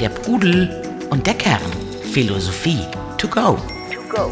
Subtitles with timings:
[0.00, 1.60] Der Pudel und der Kern.
[2.12, 2.78] Philosophie
[3.18, 3.56] to go.
[3.92, 4.30] To go.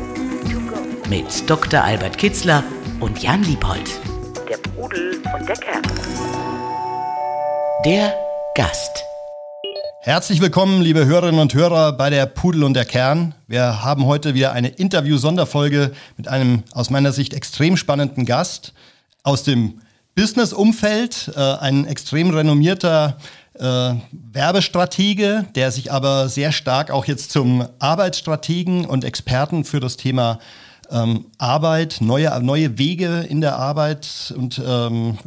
[0.50, 1.08] To go.
[1.08, 1.82] Mit Dr.
[1.82, 2.62] Albert Kitzler
[3.00, 3.90] und Jan Liebold.
[4.48, 5.82] Der Pudel und der Kern.
[7.84, 8.14] Der
[8.55, 9.05] Gast.
[10.02, 13.35] Herzlich willkommen, liebe Hörerinnen und Hörer, bei der Pudel und der Kern.
[13.46, 18.73] Wir haben heute wieder eine Interview-Sonderfolge mit einem aus meiner Sicht extrem spannenden Gast
[19.23, 19.80] aus dem
[20.14, 23.17] Business-Umfeld, äh, ein extrem renommierter
[23.55, 29.96] äh, Werbestratege, der sich aber sehr stark auch jetzt zum Arbeitsstrategen und Experten für das
[29.96, 30.39] Thema
[30.90, 35.19] ähm, Arbeit, neue, neue Wege in der Arbeit und ähm,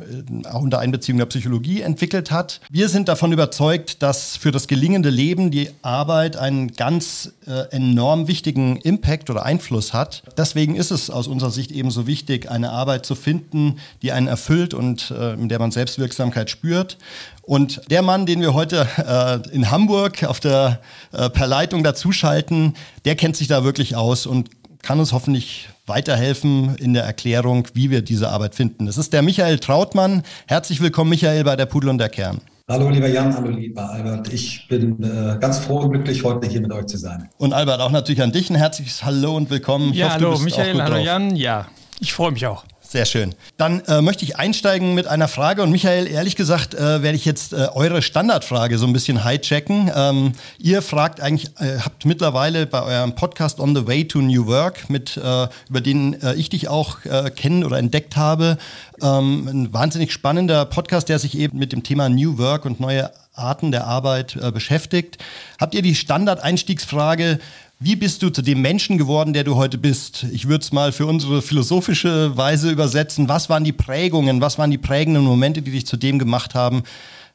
[0.51, 2.61] auch unter Einbeziehung der Psychologie entwickelt hat.
[2.69, 8.27] Wir sind davon überzeugt, dass für das gelingende Leben die Arbeit einen ganz äh, enorm
[8.27, 10.23] wichtigen Impact oder Einfluss hat.
[10.37, 14.73] Deswegen ist es aus unserer Sicht ebenso wichtig, eine Arbeit zu finden, die einen erfüllt
[14.73, 16.97] und äh, in der man Selbstwirksamkeit spürt.
[17.41, 20.79] Und der Mann, den wir heute äh, in Hamburg auf der
[21.11, 22.73] äh, per dazuschalten,
[23.05, 24.49] der kennt sich da wirklich aus und
[24.83, 28.85] kann uns hoffentlich weiterhelfen in der Erklärung, wie wir diese Arbeit finden.
[28.85, 30.23] Das ist der Michael Trautmann.
[30.45, 32.41] Herzlich willkommen, Michael, bei der Pudel und der Kern.
[32.69, 34.31] Hallo lieber Jan, hallo lieber Albert.
[34.31, 37.29] Ich bin äh, ganz froh und glücklich, heute hier mit euch zu sein.
[37.37, 39.91] Und Albert, auch natürlich an dich ein herzliches Hallo und willkommen.
[39.91, 41.05] Ich ja, hoffe, hallo Michael, hallo drauf.
[41.05, 41.35] Jan.
[41.35, 41.67] Ja,
[41.99, 42.63] ich freue mich auch.
[42.93, 43.33] Sehr schön.
[43.57, 47.25] Dann äh, möchte ich einsteigen mit einer Frage und Michael, ehrlich gesagt, äh, werde ich
[47.25, 49.89] jetzt äh, eure Standardfrage so ein bisschen hijacken.
[49.95, 54.45] Ähm, ihr fragt eigentlich, äh, habt mittlerweile bei eurem Podcast On the Way to New
[54.45, 56.99] Work, mit, äh, über den äh, ich dich auch
[57.35, 58.59] kennen oder entdeckt habe,
[59.01, 63.09] ähm, ein wahnsinnig spannender Podcast, der sich eben mit dem Thema New Work und neue
[63.33, 65.17] Arten der Arbeit beschäftigt.
[65.59, 67.39] Habt ihr die Standardeinstiegsfrage,
[67.83, 70.25] wie bist du zu dem Menschen geworden, der du heute bist?
[70.31, 73.27] Ich würde es mal für unsere philosophische Weise übersetzen.
[73.27, 76.83] Was waren die Prägungen, was waren die prägenden Momente, die dich zu dem gemacht haben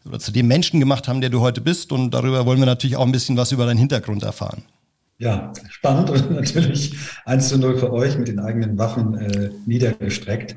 [0.07, 1.93] oder zu dem Menschen gemacht haben, der du heute bist?
[1.93, 4.63] Und darüber wollen wir natürlich auch ein bisschen was über deinen Hintergrund erfahren.
[5.19, 6.95] Ja, spannend und natürlich
[7.27, 10.57] 1 zu 0 für euch mit den eigenen Waffen äh, niedergestreckt.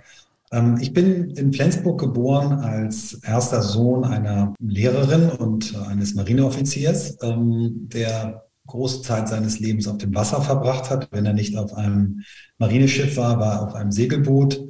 [0.54, 7.90] Ähm, ich bin in Flensburg geboren als erster Sohn einer Lehrerin und eines Marineoffiziers, ähm,
[7.92, 11.10] der große Zeit seines Lebens auf dem Wasser verbracht hat.
[11.12, 12.22] Wenn er nicht auf einem
[12.58, 14.62] Marineschiff war, war er auf einem Segelboot.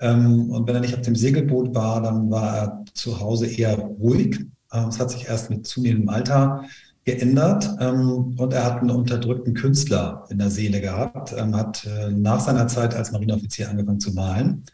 [0.00, 3.76] Ähm, und wenn er nicht auf dem Segelboot war, dann war er zu Hause eher
[3.76, 4.40] ruhig.
[4.72, 6.64] Ähm, es hat sich erst mit zunehmendem Alter
[7.04, 12.40] geändert ähm, und er hat einen unterdrückten Künstler in der Seele gehabt, hat äh, nach
[12.40, 14.64] seiner Zeit als Marineoffizier angefangen zu malen.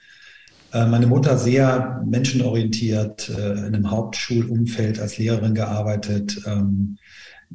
[0.73, 6.43] Äh, meine Mutter sehr menschenorientiert, äh, in einem Hauptschulumfeld als Lehrerin gearbeitet,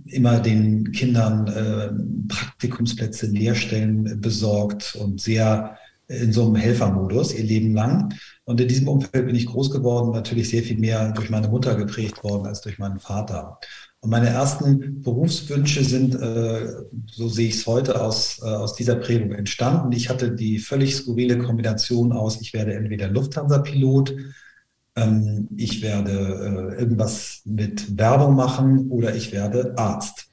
[0.06, 1.92] immer den Kindern äh,
[2.28, 5.78] Praktikumsplätze, Lehrstellen besorgt und sehr
[6.08, 8.14] in so einem Helfermodus ihr Leben lang.
[8.44, 11.76] Und in diesem Umfeld bin ich groß geworden, natürlich sehr viel mehr durch meine Mutter
[11.76, 13.60] geprägt worden als durch meinen Vater.
[14.02, 16.68] Und meine ersten Berufswünsche sind, äh,
[17.06, 19.92] so sehe ich es heute, aus, äh, aus dieser Prägung entstanden.
[19.92, 24.16] Ich hatte die völlig skurrile Kombination aus, ich werde entweder Lufthansa-Pilot,
[25.00, 30.30] ähm, ich werde äh, irgendwas mit Werbung machen oder ich werde Arzt.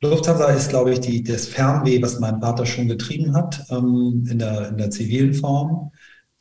[0.00, 4.38] Lufthansa ist, glaube ich, die, das Fernweh, was mein Vater schon getrieben hat ähm, in,
[4.38, 5.90] der, in der zivilen Form.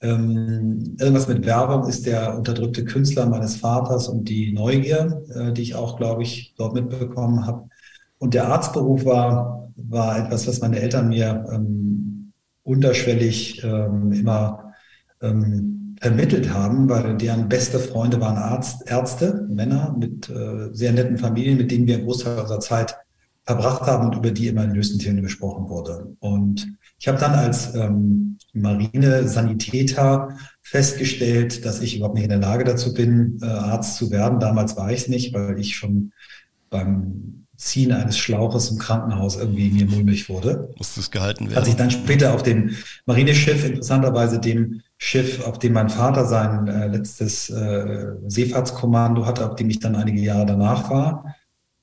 [0.01, 5.61] Ähm, irgendwas mit Werbung ist der unterdrückte Künstler meines Vaters und die Neugier, äh, die
[5.61, 7.69] ich auch, glaube ich, dort mitbekommen habe.
[8.17, 12.33] Und der Arztberuf war, war etwas, was meine Eltern mir ähm,
[12.63, 14.73] unterschwellig ähm, immer
[15.21, 21.17] ähm, vermittelt haben, weil deren beste Freunde waren Arzt, Ärzte, Männer mit äh, sehr netten
[21.17, 22.97] Familien, mit denen wir einen Großteil unserer Zeit
[23.45, 26.13] verbracht haben und über die immer in Lösenthemen gesprochen wurde.
[26.19, 26.67] Und
[26.99, 32.93] ich habe dann als ähm, Marine-Sanitäter festgestellt, dass ich überhaupt nicht in der Lage dazu
[32.93, 34.41] bin, äh, Arzt zu werden.
[34.41, 36.11] Damals war ich es nicht, weil ich schon
[36.69, 40.69] beim Ziehen eines Schlauches im Krankenhaus irgendwie mir mulmig wurde.
[40.77, 41.57] Muss das gehalten werden?
[41.57, 42.71] Als ich dann später auf dem
[43.05, 49.55] Marineschiff, interessanterweise dem Schiff, auf dem mein Vater sein äh, letztes äh, Seefahrtskommando hatte, auf
[49.55, 51.35] dem ich dann einige Jahre danach war.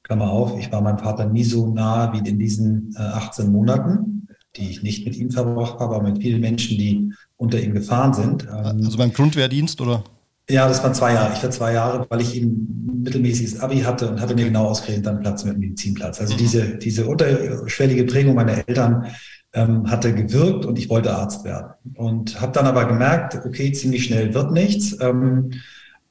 [0.03, 4.29] Klammer auf, ich war meinem Vater nie so nah wie in diesen äh, 18 Monaten,
[4.57, 8.13] die ich nicht mit ihm verbracht habe, aber mit vielen Menschen, die unter ihm gefahren
[8.13, 8.45] sind.
[8.45, 10.05] Ähm, also beim Grundwehrdienst oder?
[10.51, 11.33] Ja, das waren zwei Jahre.
[11.35, 15.07] Ich war zwei Jahre, weil ich eben mittelmäßiges Abi hatte und hatte mir genau ausgerechnet
[15.07, 16.21] dann Platz mit dem Medizinplatz.
[16.21, 16.39] Also mhm.
[16.39, 19.07] diese, diese unterschwellige Prägung meiner Eltern
[19.53, 21.73] ähm, hatte gewirkt und ich wollte Arzt werden.
[21.95, 25.51] Und habe dann aber gemerkt, okay, ziemlich schnell wird nichts, ähm,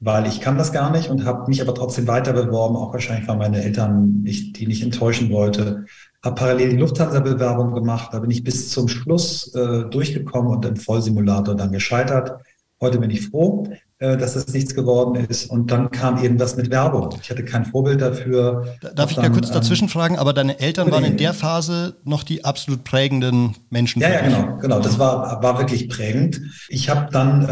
[0.00, 3.28] weil ich kann das gar nicht und habe mich aber trotzdem weiter beworben, auch wahrscheinlich,
[3.28, 5.84] weil meine Eltern ich, die nicht enttäuschen wollte.
[6.22, 10.76] Habe parallel die Lufthansa-Bewerbung gemacht, da bin ich bis zum Schluss äh, durchgekommen und im
[10.76, 12.42] Vollsimulator dann gescheitert.
[12.80, 13.66] Heute bin ich froh.
[14.00, 15.50] Äh, dass das nichts geworden ist.
[15.50, 17.10] Und dann kam eben das mit Werbung.
[17.20, 18.74] Ich hatte kein Vorbild dafür.
[18.94, 20.16] Darf ich da kurz dazwischen ähm, fragen?
[20.16, 24.00] Aber deine Eltern waren in der Phase noch die absolut prägenden Menschen.
[24.00, 24.80] Ja, ja, genau, genau.
[24.80, 26.40] Das war, war wirklich prägend.
[26.70, 27.44] Ich habe dann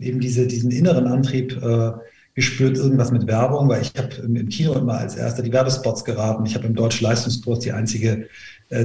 [0.00, 1.92] äh, eben diese, diesen inneren Antrieb äh,
[2.34, 6.44] gespürt, irgendwas mit Werbung, weil ich habe im Kino immer als erster die Werbespots geraten.
[6.44, 8.28] Ich habe im Deutschen Leistungskurs die einzige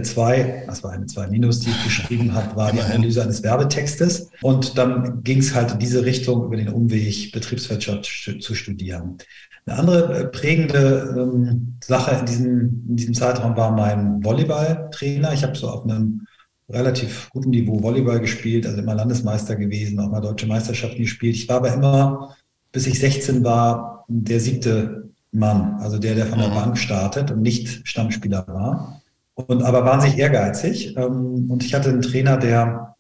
[0.04, 4.30] zwei, das war eine zwei Minus, die ich geschrieben habe, war die Analyse eines Werbetextes.
[4.42, 8.06] Und dann ging es halt in diese Richtung über den Umweg Betriebswirtschaft
[8.39, 9.18] zu studieren.
[9.66, 15.34] Eine andere äh, prägende ähm, Sache in diesem, in diesem Zeitraum war mein Volleyballtrainer.
[15.34, 16.28] Ich habe so auf einem
[16.69, 21.36] relativ guten Niveau Volleyball gespielt, also immer Landesmeister gewesen, auch mal deutsche Meisterschaften gespielt.
[21.36, 22.36] Ich war aber immer,
[22.74, 26.56] bis ich 16 war, der siebte Mann, also der, der von der mhm.
[26.56, 29.01] Bank startet und nicht Stammspieler war
[29.38, 30.98] und aber wahnsinnig ehrgeizig.
[30.98, 32.95] Ähm, und ich hatte einen Trainer, der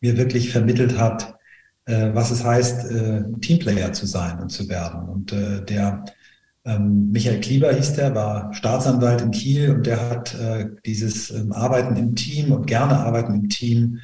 [0.00, 1.34] mir wirklich vermittelt hat,
[1.86, 5.08] äh, was es heißt, äh, Teamplayer zu sein und zu werden.
[5.08, 6.04] Und äh, der
[6.64, 10.36] ähm, Michael Klieber hieß der, war Staatsanwalt in Kiel und der hat
[10.84, 14.00] dieses ähm, Arbeiten im Team und gerne Arbeiten im Team,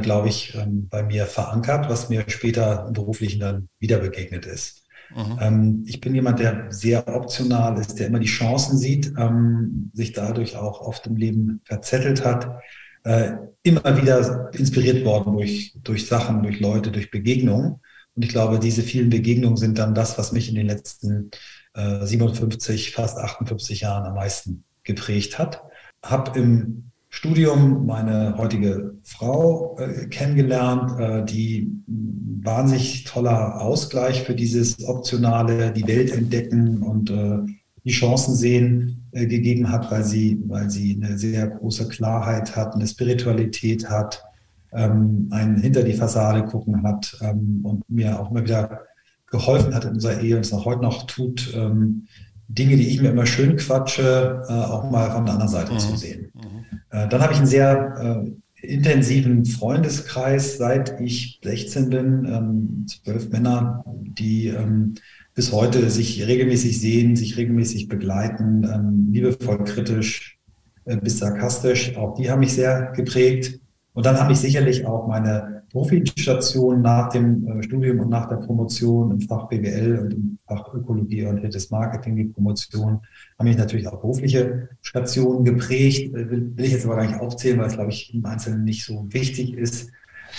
[0.00, 0.58] glaube ich,
[0.88, 4.83] bei mir verankert, was mir später im Beruflichen dann wieder begegnet ist.
[5.14, 5.38] Mhm.
[5.40, 10.12] Ähm, ich bin jemand, der sehr optional ist, der immer die Chancen sieht, ähm, sich
[10.12, 12.60] dadurch auch oft im Leben verzettelt hat,
[13.04, 17.80] äh, immer wieder inspiriert worden durch, durch Sachen, durch Leute, durch Begegnungen.
[18.14, 21.30] Und ich glaube, diese vielen Begegnungen sind dann das, was mich in den letzten
[21.74, 25.62] äh, 57, fast 58 Jahren am meisten geprägt hat.
[26.02, 34.84] Hab im Studium meine heutige Frau äh, kennengelernt, äh, die wahnsinnig toller Ausgleich für dieses
[34.84, 37.38] optionale, die Welt entdecken und äh,
[37.84, 42.74] die Chancen sehen äh, gegeben hat, weil sie, weil sie eine sehr große Klarheit hat,
[42.74, 44.24] eine Spiritualität hat,
[44.72, 48.80] ähm, ein hinter die Fassade gucken hat ähm, und mir auch immer wieder
[49.28, 52.08] geholfen hat in unserer Ehe und es auch heute noch tut, ähm,
[52.48, 55.78] Dinge, die ich mir immer schön quatsche, äh, auch mal von der anderen Seite mhm.
[55.78, 56.30] zu sehen.
[56.34, 56.80] Mhm.
[56.90, 63.30] Äh, dann habe ich einen sehr äh, intensiven Freundeskreis, seit ich 16 bin, ähm, zwölf
[63.30, 64.94] Männer, die ähm,
[65.34, 70.38] bis heute sich regelmäßig sehen, sich regelmäßig begleiten, ähm, liebevoll kritisch
[70.84, 71.96] äh, bis sarkastisch.
[71.96, 73.60] Auch die haben mich sehr geprägt.
[73.92, 78.36] Und dann habe ich sicherlich auch meine Profistation nach dem äh, Studium und nach der
[78.36, 83.00] Promotion im Fach BWL und im Fach Ökologie und Hittes Marketing, die Promotion,
[83.36, 86.14] haben mich natürlich auch berufliche Stationen geprägt.
[86.14, 88.62] Äh, will, will ich jetzt aber gar nicht aufzählen, weil es, glaube ich, im Einzelnen
[88.62, 89.90] nicht so wichtig ist.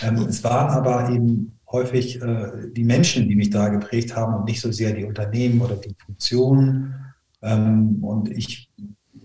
[0.01, 4.45] Ähm, es waren aber eben häufig äh, die Menschen, die mich da geprägt haben und
[4.45, 6.93] nicht so sehr die Unternehmen oder die Funktionen.
[7.41, 8.71] Ähm, und ich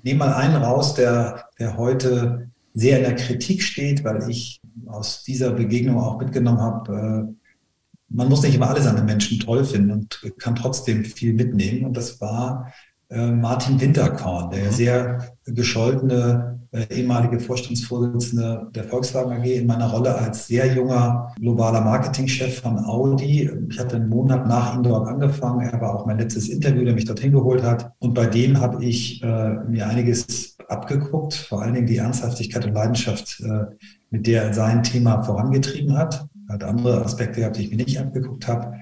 [0.03, 5.23] nehme mal einen raus, der, der heute sehr in der Kritik steht, weil ich aus
[5.23, 7.35] dieser Begegnung auch mitgenommen habe, äh,
[8.11, 11.87] man muss nicht immer alles an den Menschen toll finden und kann trotzdem viel mitnehmen.
[11.87, 12.73] Und das war
[13.09, 14.73] äh, Martin Winterkorn, der mhm.
[14.73, 21.81] sehr gescholtene äh, ehemalige Vorstandsvorsitzende der Volkswagen AG in meiner Rolle als sehr junger globaler
[21.81, 23.51] Marketingchef von Audi.
[23.69, 25.61] Ich hatte einen Monat nach ihm dort angefangen.
[25.61, 27.93] Er war auch mein letztes Interview, der mich dorthin geholt hat.
[27.99, 32.75] Und bei dem habe ich äh, mir einiges abgeguckt, vor allen Dingen die Ernsthaftigkeit und
[32.75, 33.65] Leidenschaft, äh,
[34.11, 36.27] mit der er sein Thema vorangetrieben hat.
[36.49, 38.73] Er hat andere Aspekte gehabt, die ich mir nicht abgeguckt habe.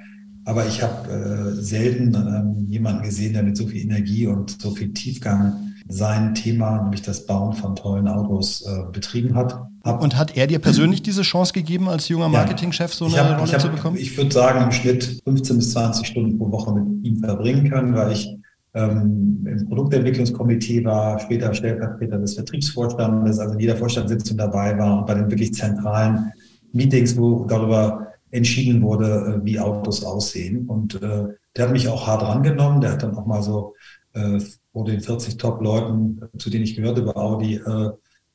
[0.45, 4.71] Aber ich habe äh, selten ähm, jemanden gesehen, der mit so viel Energie und so
[4.71, 9.61] viel Tiefgang sein Thema, nämlich das Bauen von tollen Autos, äh, betrieben hat.
[9.85, 13.41] Hab, und hat er dir persönlich diese Chance gegeben, als junger Marketingchef so eine hab,
[13.41, 13.97] Rolle hab, zu bekommen?
[13.97, 17.95] Ich würde sagen, im Schnitt 15 bis 20 Stunden pro Woche mit ihm verbringen können,
[17.95, 18.29] weil ich
[18.75, 25.07] ähm, im Produktentwicklungskomitee war, später Stellvertreter des Vertriebsvorstandes, also in jeder Vorstandssitzung dabei war und
[25.07, 26.33] bei den wirklich zentralen
[26.73, 30.67] Meetings, wo darüber entschieden wurde, äh, wie Autos aussehen.
[30.67, 32.81] Und äh, der hat mich auch hart rangenommen.
[32.81, 33.75] Der hat dann auch mal so
[34.13, 34.39] äh,
[34.73, 37.91] vor den 40 Top-Leuten, zu denen ich gehörte bei Audi, äh,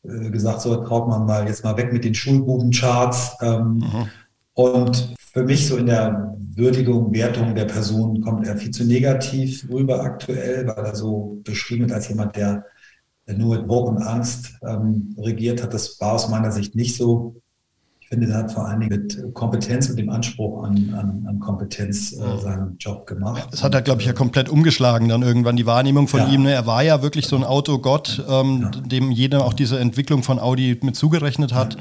[0.06, 3.38] äh, gesagt, so traut man mal jetzt mal weg mit den Schulbubencharts.
[3.42, 4.10] Ähm, mhm.
[4.54, 9.68] Und für mich so in der Würdigung, Wertung der Person kommt er viel zu negativ
[9.72, 12.66] rüber aktuell, weil er so beschrieben wird als jemand, der
[13.26, 15.74] nur mit Druck und Angst ähm, regiert hat.
[15.74, 17.36] Das war aus meiner Sicht nicht so.
[18.02, 21.40] Ich finde, er hat vor allen Dingen mit Kompetenz und dem Anspruch an, an, an
[21.40, 23.48] Kompetenz äh, seinen Job gemacht.
[23.50, 26.28] Das hat er, glaube ich, ja komplett umgeschlagen, dann irgendwann die Wahrnehmung von ja.
[26.28, 26.44] ihm.
[26.44, 26.52] Ne?
[26.52, 28.82] Er war ja wirklich so ein Autogott, ähm, ja.
[28.82, 31.74] dem jeder auch diese Entwicklung von Audi mit zugerechnet hat.
[31.76, 31.80] Ja.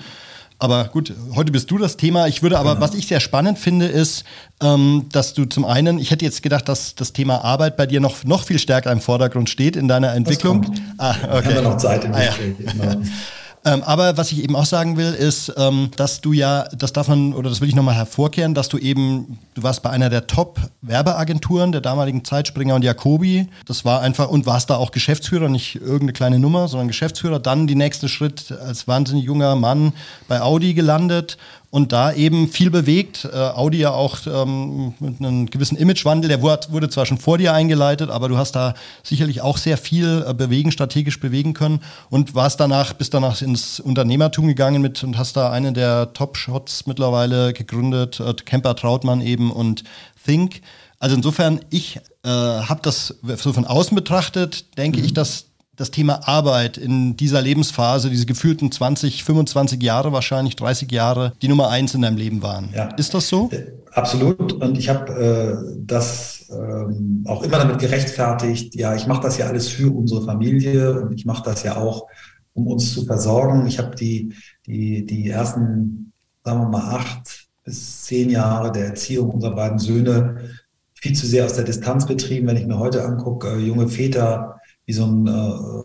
[0.63, 2.29] Aber gut, heute bist du das Thema.
[2.29, 2.87] Ich würde aber, genau.
[2.87, 4.23] was ich sehr spannend finde, ist,
[4.63, 7.99] ähm, dass du zum einen, ich hätte jetzt gedacht, dass das Thema Arbeit bei dir
[7.99, 10.73] noch, noch viel stärker im Vordergrund steht in deiner Entwicklung.
[10.99, 11.47] Ah, okay.
[11.47, 12.33] Haben wir noch Zeit im ah, ja.
[12.59, 13.03] Genau.
[13.65, 17.07] Ähm, aber was ich eben auch sagen will, ist, ähm, dass du ja, das darf
[17.09, 20.27] man, oder das will ich nochmal hervorkehren, dass du eben, du warst bei einer der
[20.27, 23.49] Top-Werbeagenturen der damaligen Zeit, Springer und Jacobi.
[23.67, 27.39] Das war einfach, und warst da auch Geschäftsführer, nicht irgendeine kleine Nummer, sondern Geschäftsführer.
[27.39, 29.93] Dann die nächste Schritt als wahnsinnig junger Mann
[30.27, 31.39] bei Audi gelandet
[31.73, 33.25] und da eben viel bewegt.
[33.25, 37.39] Äh, Audi ja auch ähm, mit einem gewissen Imagewandel, der wurde, wurde, zwar schon vor
[37.39, 41.81] dir eingeleitet, aber du hast da sicherlich auch sehr viel äh, bewegen, strategisch bewegen können
[42.11, 46.87] und warst danach, bist danach ins Unternehmertum gegangen mit und hast da einen der Top-Shots
[46.87, 49.83] mittlerweile gegründet, äh, Kemper Trautmann eben und
[50.27, 50.61] Think.
[50.99, 55.07] Also insofern, ich äh, habe das so von außen betrachtet, denke mhm.
[55.07, 60.93] ich, dass das Thema Arbeit in dieser Lebensphase, diese gefühlten 20, 25 Jahre, wahrscheinlich 30
[60.93, 62.69] Jahre, die Nummer eins in deinem Leben waren.
[62.75, 62.89] Ja.
[62.97, 63.49] Ist das so?
[63.51, 64.53] Äh, absolut.
[64.53, 69.47] Und ich habe äh, das ähm, auch immer damit gerechtfertigt, ja, ich mache das ja
[69.47, 72.07] alles für unsere Familie und ich mache das ja auch,
[72.53, 73.67] um uns zu versorgen.
[73.67, 74.35] Ich habe die,
[74.67, 76.13] die, die ersten,
[76.45, 80.51] sagen wir mal, acht bis zehn Jahre der Erziehung unserer beiden Söhne
[80.95, 82.47] viel zu sehr aus der Distanz betrieben.
[82.47, 84.61] Wenn ich mir heute angucke, äh, junge Väter,
[84.93, 85.31] wie so ein äh,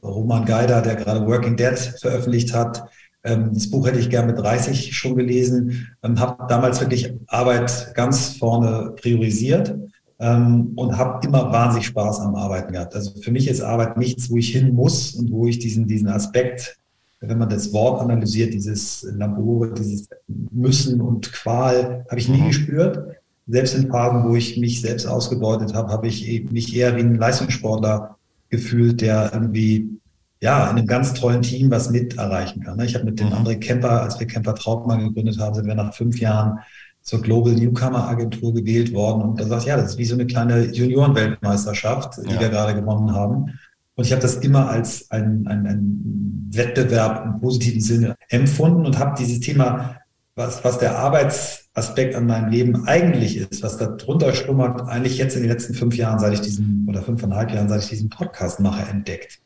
[0.06, 2.84] Roman Geider, der gerade Working Dead veröffentlicht hat.
[3.24, 5.88] Ähm, das Buch hätte ich gern mit 30 schon gelesen.
[6.04, 9.74] Ähm, habe damals wirklich Arbeit ganz vorne priorisiert
[10.20, 12.96] ähm, und habe immer wahnsinnig Spaß am Arbeiten gehabt.
[12.96, 16.10] Also für mich ist Arbeit nichts, wo ich hin muss und wo ich diesen, diesen
[16.10, 16.78] Aspekt,
[17.22, 20.10] wenn man das Wort analysiert, dieses Labore, dieses
[20.52, 22.48] Müssen und Qual, habe ich nie mhm.
[22.48, 23.16] gespürt.
[23.48, 27.16] Selbst in Phasen, wo ich mich selbst ausgebeutet habe, habe ich mich eher wie ein
[27.16, 28.17] Leistungssportler
[28.50, 29.89] gefühlt, der irgendwie
[30.39, 32.80] ja in einem ganz tollen Team was mit erreichen kann.
[32.82, 33.34] Ich habe mit den mhm.
[33.34, 36.60] André Kemper, als wir Kemper Trautmann gegründet haben, sind wir nach fünf Jahren
[37.01, 40.27] zur Global Newcomer Agentur gewählt worden und da sagt ja, das ist wie so eine
[40.27, 42.39] kleine Juniorenweltmeisterschaft, die ja.
[42.39, 43.58] wir gerade gewonnen haben.
[43.96, 49.00] Und ich habe das immer als ein, ein, ein Wettbewerb im positiven Sinne empfunden und
[49.00, 49.96] habe dieses Thema,
[50.38, 55.17] was, was der Arbeits Aspekt an meinem Leben eigentlich ist, was da drunter schlummert, eigentlich
[55.17, 58.10] jetzt in den letzten fünf Jahren, seit ich diesen, oder fünfeinhalb Jahren, seit ich diesen
[58.10, 59.39] Podcast mache, entdeckt.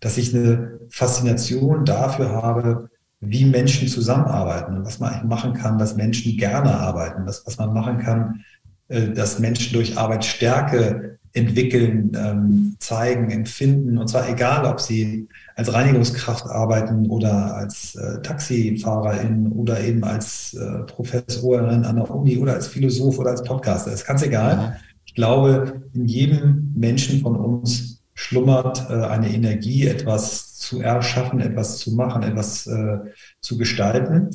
[0.00, 2.90] Dass ich eine Faszination dafür habe,
[3.20, 7.74] wie Menschen zusammenarbeiten und was man machen kann, dass Menschen gerne arbeiten, was, was man
[7.74, 8.44] machen kann,
[8.88, 13.98] äh, dass Menschen durch Arbeit Stärke entwickeln, ähm, zeigen, empfinden.
[13.98, 20.54] Und zwar egal, ob sie als Reinigungskraft arbeiten oder als äh, Taxifahrerin oder eben als
[20.54, 23.90] äh, Professorin an der Uni oder als Philosoph oder als Podcaster.
[23.90, 24.52] Das ist ganz egal.
[24.52, 24.76] Ja.
[25.04, 31.78] Ich glaube, in jedem Menschen von uns schlummert äh, eine Energie, etwas zu erschaffen, etwas
[31.78, 32.98] zu machen, etwas äh,
[33.40, 34.30] zu gestalten.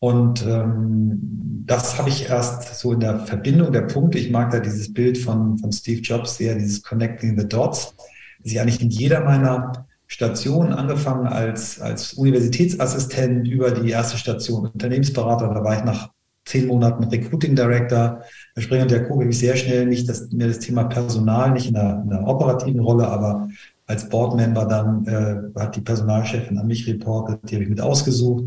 [0.00, 4.18] Und ähm, das habe ich erst so in der Verbindung der Punkte.
[4.18, 7.94] Ich mag da dieses Bild von, von Steve Jobs sehr, dieses Connecting the Dots,
[8.42, 14.66] dass ich eigentlich in jeder meiner Stationen, angefangen als, als Universitätsassistent über die erste Station
[14.66, 16.10] Unternehmensberater, da war ich nach
[16.46, 18.22] zehn Monaten Recruiting Director.
[18.54, 21.68] Bei Springer und Jakob habe ich sehr schnell nicht das, mir das Thema Personal, nicht
[21.68, 23.48] in der, in der operativen Rolle, aber
[23.86, 28.44] als Boardmember dann äh, hat die Personalchefin an mich reportet, die habe ich mit ausgesucht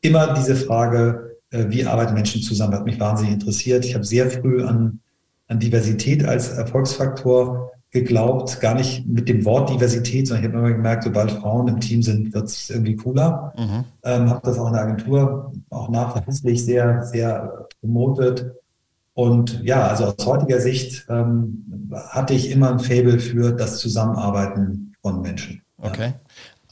[0.00, 3.84] immer diese Frage, äh, wie arbeiten Menschen zusammen, hat mich wahnsinnig interessiert.
[3.84, 5.00] Ich habe sehr früh an,
[5.48, 10.76] an Diversität als Erfolgsfaktor geglaubt, gar nicht mit dem Wort Diversität, sondern ich habe immer
[10.76, 13.52] gemerkt, sobald Frauen im Team sind, wird es irgendwie cooler.
[13.58, 13.84] Mhm.
[14.04, 18.52] Ähm, habe das auch in der Agentur auch nachweislich sehr, sehr promotet.
[19.14, 24.94] Und ja, also aus heutiger Sicht ähm, hatte ich immer ein Faible für das Zusammenarbeiten
[25.02, 25.62] von Menschen.
[25.78, 26.12] Okay.
[26.14, 26.20] Ja.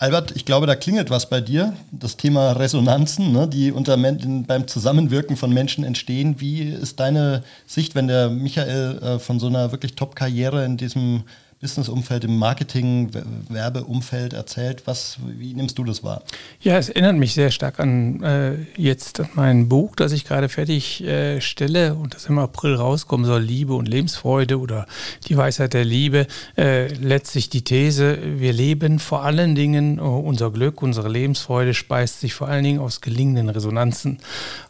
[0.00, 1.74] Albert, ich glaube, da klingelt was bei dir.
[1.90, 6.36] Das Thema Resonanzen, ne, die unter beim Zusammenwirken von Menschen entstehen.
[6.38, 11.24] Wie ist deine Sicht, wenn der Michael äh, von so einer wirklich Top-Karriere in diesem
[11.60, 13.10] Businessumfeld, im Marketing,
[13.48, 14.82] Werbeumfeld erzählt.
[14.84, 16.22] Was, wie nimmst du das wahr?
[16.60, 21.02] Ja, es erinnert mich sehr stark an äh, jetzt mein Buch, das ich gerade fertig
[21.02, 24.86] äh, stelle und das im April rauskommen soll, Liebe und Lebensfreude oder
[25.26, 26.28] die Weisheit der Liebe.
[26.56, 32.20] Äh, letztlich die These, wir leben vor allen Dingen, oh, unser Glück, unsere Lebensfreude speist
[32.20, 34.18] sich vor allen Dingen aus gelingenden Resonanzen,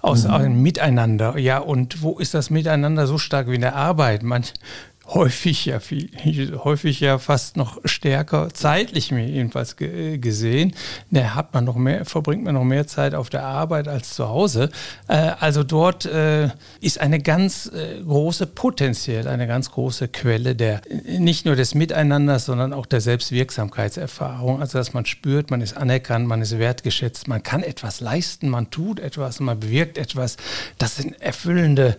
[0.00, 0.30] aus mhm.
[0.30, 1.36] einem Miteinander.
[1.36, 4.22] Ja, und wo ist das Miteinander so stark wie in der Arbeit?
[4.22, 4.54] Manch,
[5.08, 6.10] häufig ja viel,
[6.64, 10.74] häufig ja fast noch stärker, zeitlich mir jedenfalls gesehen.
[11.10, 14.28] Da hat man noch mehr, verbringt man noch mehr Zeit auf der Arbeit als zu
[14.28, 14.70] Hause.
[15.08, 16.50] Äh, also dort äh,
[16.80, 22.44] ist eine ganz äh, große, potenziell eine ganz große Quelle der, nicht nur des Miteinanders,
[22.44, 24.60] sondern auch der Selbstwirksamkeitserfahrung.
[24.60, 28.70] Also dass man spürt, man ist anerkannt, man ist wertgeschätzt, man kann etwas leisten, man
[28.70, 30.36] tut etwas, man bewirkt etwas.
[30.76, 31.96] Das sind erfüllende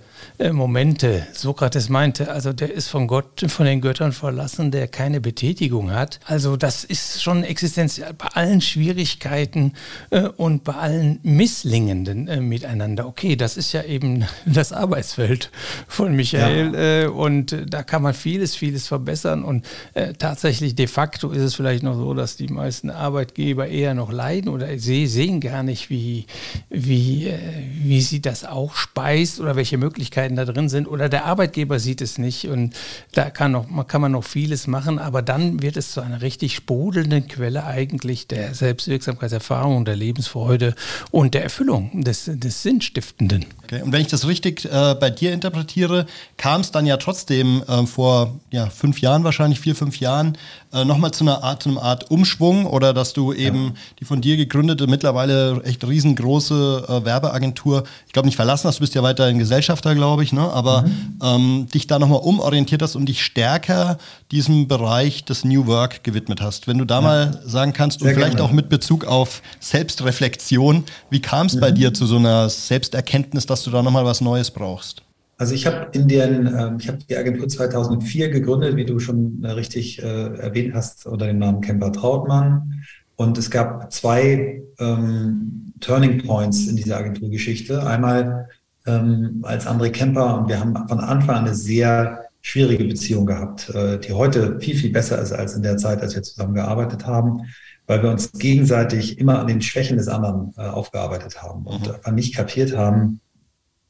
[0.52, 1.26] Momente.
[1.34, 5.92] Sokrates meinte, also der ist vom von Gott, von den Göttern verlassen, der keine Betätigung
[5.92, 6.20] hat.
[6.26, 9.72] Also das ist schon existenziell bei allen Schwierigkeiten
[10.10, 13.08] äh, und bei allen Misslingenden äh, miteinander.
[13.08, 15.50] Okay, das ist ja eben das Arbeitsfeld
[15.88, 17.04] von Michael ja.
[17.04, 21.56] äh, und da kann man vieles, vieles verbessern und äh, tatsächlich de facto ist es
[21.56, 25.90] vielleicht noch so, dass die meisten Arbeitgeber eher noch leiden oder sie sehen gar nicht,
[25.90, 26.26] wie,
[26.70, 27.40] wie, äh,
[27.82, 32.02] wie sie das auch speist oder welche Möglichkeiten da drin sind oder der Arbeitgeber sieht
[32.02, 32.76] es nicht und
[33.14, 36.56] da kann, noch, kann man noch vieles machen, aber dann wird es zu einer richtig
[36.56, 40.76] sprudelnden Quelle eigentlich der Selbstwirksamkeitserfahrung, der Lebensfreude
[41.12, 43.46] und der Erfüllung des, des Sinnstiftenden.
[43.72, 43.84] Okay.
[43.84, 46.08] Und wenn ich das richtig äh, bei dir interpretiere,
[46.38, 50.38] kam es dann ja trotzdem äh, vor ja, fünf Jahren, wahrscheinlich vier, fünf Jahren,
[50.74, 53.74] äh, nochmal zu einer Art, zu einer Art Umschwung oder dass du eben ja.
[54.00, 58.82] die von dir gegründete, mittlerweile echt riesengroße äh, Werbeagentur, ich glaube nicht verlassen hast, du
[58.82, 60.42] bist ja weiterhin Gesellschafter, glaube ich, ne?
[60.52, 61.20] aber mhm.
[61.22, 64.00] ähm, dich da nochmal umorientiert hast und dich stärker
[64.32, 66.68] diesem Bereich des New Work gewidmet hast.
[66.68, 67.02] Wenn du da ja.
[67.02, 68.50] mal sagen kannst Sehr und vielleicht gerne.
[68.50, 71.60] auch mit Bezug auf Selbstreflexion, wie kam es mhm.
[71.60, 75.04] bei dir zu so einer Selbsterkenntnis, dass dass du da nochmal was Neues brauchst?
[75.38, 79.44] Also ich habe in den, äh, ich habe die Agentur 2004 gegründet, wie du schon
[79.44, 82.84] äh, richtig äh, erwähnt hast, unter dem Namen Kemper Trautmann.
[83.18, 87.86] Und es gab zwei ähm, Turning Points in dieser Agenturgeschichte.
[87.86, 88.48] Einmal
[88.86, 93.70] ähm, als André Kemper und wir haben von Anfang an eine sehr schwierige Beziehung gehabt,
[93.72, 97.06] äh, die heute viel, viel besser ist als in der Zeit, als wir zusammen gearbeitet
[97.06, 97.42] haben,
[97.88, 101.94] weil wir uns gegenseitig immer an den Schwächen des anderen äh, aufgearbeitet haben und mhm.
[101.96, 103.20] einfach nicht kapiert haben,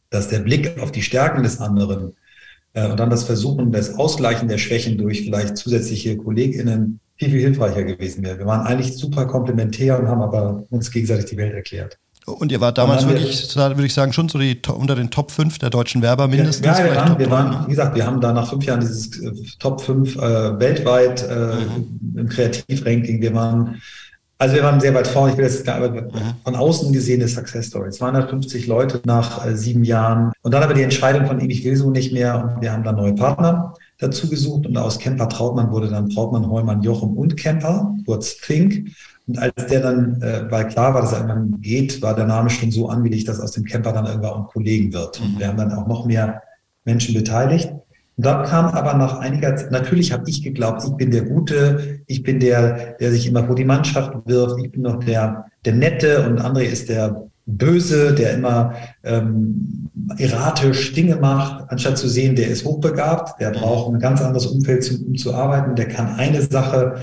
[0.09, 2.13] dass der Blick auf die Stärken des anderen
[2.73, 7.41] äh, und dann das Versuchen des Ausgleichen der Schwächen durch vielleicht zusätzliche KollegInnen viel, viel
[7.41, 8.39] hilfreicher gewesen wäre.
[8.39, 11.97] Wir waren eigentlich super komplementär und haben aber uns gegenseitig die Welt erklärt.
[12.25, 15.31] Und ihr wart damals wirklich, wir, würde ich sagen, schon so die, unter den Top
[15.31, 16.65] 5 der deutschen Werber mindestens?
[16.65, 19.31] Ja, wir, waren, wir waren, wie gesagt, wir haben da nach fünf Jahren dieses äh,
[19.57, 22.19] Top 5 äh, weltweit äh, mhm.
[22.19, 23.21] im Kreativranking.
[23.21, 23.81] Wir waren
[24.41, 25.33] also wir waren sehr weit vorne.
[25.33, 26.11] Ich will jetzt gar, mhm.
[26.45, 27.89] von außen gesehen eine Success Story.
[27.89, 30.31] 250 Leute nach äh, sieben Jahren.
[30.41, 32.55] Und dann aber die Entscheidung von ihm, ich will so nicht mehr.
[32.55, 34.65] Und wir haben dann neue Partner dazu gesucht.
[34.65, 38.89] Und aus Kemper Trautmann wurde dann Trautmann, Heumann, Jochum und Kemper, kurz Fink.
[39.27, 42.49] Und als der dann, äh, weil klar war, dass er irgendwann geht, war der Name
[42.49, 45.19] schon so angelegt, dass aus dem Camper dann irgendwann ein Kollegen wird.
[45.19, 45.39] Und mhm.
[45.39, 46.41] wir haben dann auch noch mehr
[46.85, 47.73] Menschen beteiligt.
[48.19, 52.01] Und dann kam aber nach einiger Zeit, natürlich habe ich geglaubt, ich bin der Gute,
[52.05, 55.73] ich bin der, der sich immer vor die Mannschaft wirft, ich bin noch der, der
[55.73, 58.73] Nette und André ist der Böse, der immer
[59.05, 64.47] ähm, erratisch Dinge macht, anstatt zu sehen, der ist hochbegabt, der braucht ein ganz anderes
[64.47, 66.97] Umfeld, um zu arbeiten, der kann eine Sache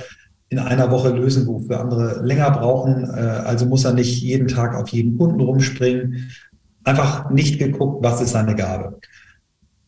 [0.50, 3.05] in einer Woche lösen, wofür andere länger brauchen.
[3.05, 6.31] Äh, also muss er nicht jeden Tag auf jeden Kunden rumspringen.
[6.85, 9.00] Einfach nicht geguckt, was ist seine Gabe.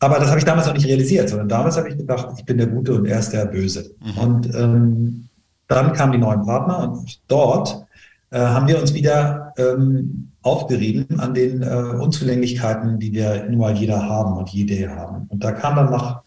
[0.00, 2.58] Aber das habe ich damals noch nicht realisiert, sondern damals habe ich gedacht, ich bin
[2.58, 3.94] der Gute und er ist der Böse.
[4.00, 4.22] Mhm.
[4.22, 5.28] Und ähm,
[5.66, 7.84] dann kamen die neuen Partner und dort
[8.30, 13.76] äh, haben wir uns wieder ähm, aufgerieben an den äh, Unzulänglichkeiten, die wir nun mal
[13.76, 15.26] jeder haben und jede haben.
[15.28, 16.22] Und da kam dann nach,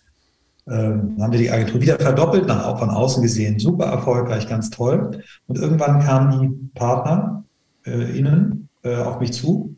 [0.68, 4.70] äh, haben wir die Agentur wieder verdoppelt, nach, auch von außen gesehen, super erfolgreich, ganz
[4.70, 5.22] toll.
[5.48, 7.44] Und irgendwann kamen die Partner
[7.86, 9.76] äh, innen äh, auf mich zu,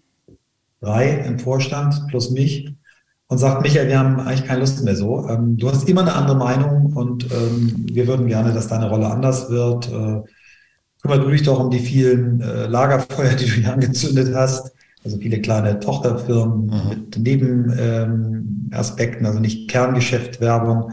[0.82, 2.73] drei im Vorstand plus mich
[3.28, 5.28] und sagt, Michael, wir haben eigentlich keine Lust mehr so.
[5.28, 9.08] Ähm, du hast immer eine andere Meinung und ähm, wir würden gerne, dass deine Rolle
[9.08, 9.92] anders wird.
[9.92, 10.22] Äh,
[11.02, 14.72] kümmere du dich doch um die vielen äh, Lagerfeuer, die du hier angezündet hast.
[15.04, 16.90] Also viele kleine Tochterfirmen mhm.
[16.90, 20.92] mit Nebenaspekten, ähm, also nicht Kerngeschäftwerbung.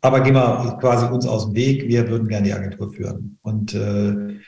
[0.00, 3.38] Aber geh mal quasi uns aus dem Weg, wir würden gerne die Agentur führen.
[3.42, 4.38] Und äh,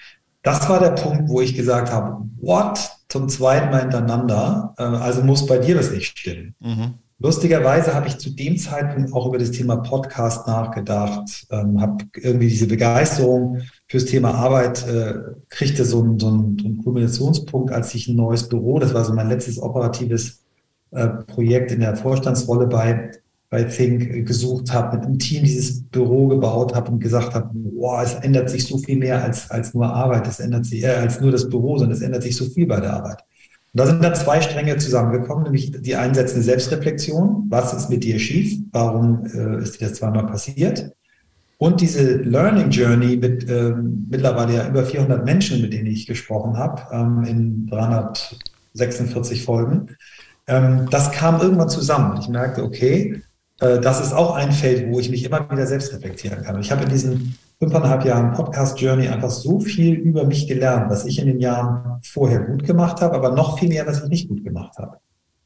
[0.42, 2.90] das war der Punkt, wo ich gesagt habe, what?
[3.08, 4.74] Zum zweiten Mal hintereinander.
[4.78, 6.54] Äh, also muss bei dir das nicht stimmen.
[6.60, 6.94] Mhm.
[7.22, 12.48] Lustigerweise habe ich zu dem Zeitpunkt auch über das Thema Podcast nachgedacht, ähm, habe irgendwie
[12.48, 15.14] diese Begeisterung fürs Thema Arbeit, äh,
[15.48, 19.04] kriegte so einen, so, einen, so einen Kulminationspunkt, als ich ein neues Büro, das war
[19.04, 20.42] so mein letztes operatives
[20.90, 23.12] äh, Projekt in der Vorstandsrolle bei,
[23.52, 28.02] bei Think gesucht habe, mit einem Team dieses Büro gebaut habe und gesagt habe, boah,
[28.02, 31.20] es ändert sich so viel mehr als, als nur Arbeit, es ändert sich, äh, als
[31.20, 33.18] nur das Büro, sondern es ändert sich so viel bei der Arbeit.
[33.74, 37.44] Und da sind dann zwei Stränge zusammengekommen, nämlich die einsetzende Selbstreflexion.
[37.50, 38.58] Was ist mit dir schief?
[38.72, 40.90] Warum äh, ist dir das zweimal passiert?
[41.58, 46.56] Und diese Learning Journey mit ähm, mittlerweile ja über 400 Menschen, mit denen ich gesprochen
[46.56, 49.88] habe, ähm, in 346 Folgen.
[50.46, 52.18] Ähm, das kam irgendwann zusammen.
[52.18, 53.20] Ich merkte, okay, äh,
[53.62, 56.60] das ist auch ein Feld, wo ich mich immer wieder selbst reflektieren kann.
[56.60, 61.04] Ich habe in diesen fünfeinhalb Jahren Podcast Journey einfach so viel über mich gelernt, was
[61.04, 64.28] ich in den Jahren vorher gut gemacht habe, aber noch viel mehr, was ich nicht
[64.28, 64.96] gut gemacht habe.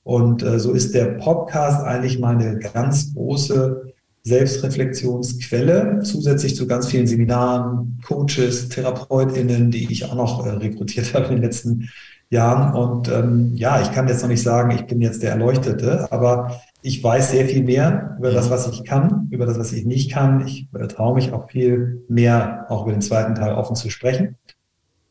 [0.03, 7.07] Und äh, so ist der Podcast eigentlich meine ganz große Selbstreflexionsquelle, zusätzlich zu ganz vielen
[7.07, 11.91] Seminaren, Coaches, TherapeutInnen, die ich auch noch äh, rekrutiert habe in den letzten
[12.31, 12.75] Jahren.
[12.75, 16.61] Und ähm, ja, ich kann jetzt noch nicht sagen, ich bin jetzt der Erleuchtete, aber
[16.87, 20.13] ich weiß sehr viel mehr über das, was ich kann, über das, was ich nicht
[20.13, 20.47] kann.
[20.47, 24.37] Ich äh, traue mich auch viel mehr, auch über den zweiten Teil offen zu sprechen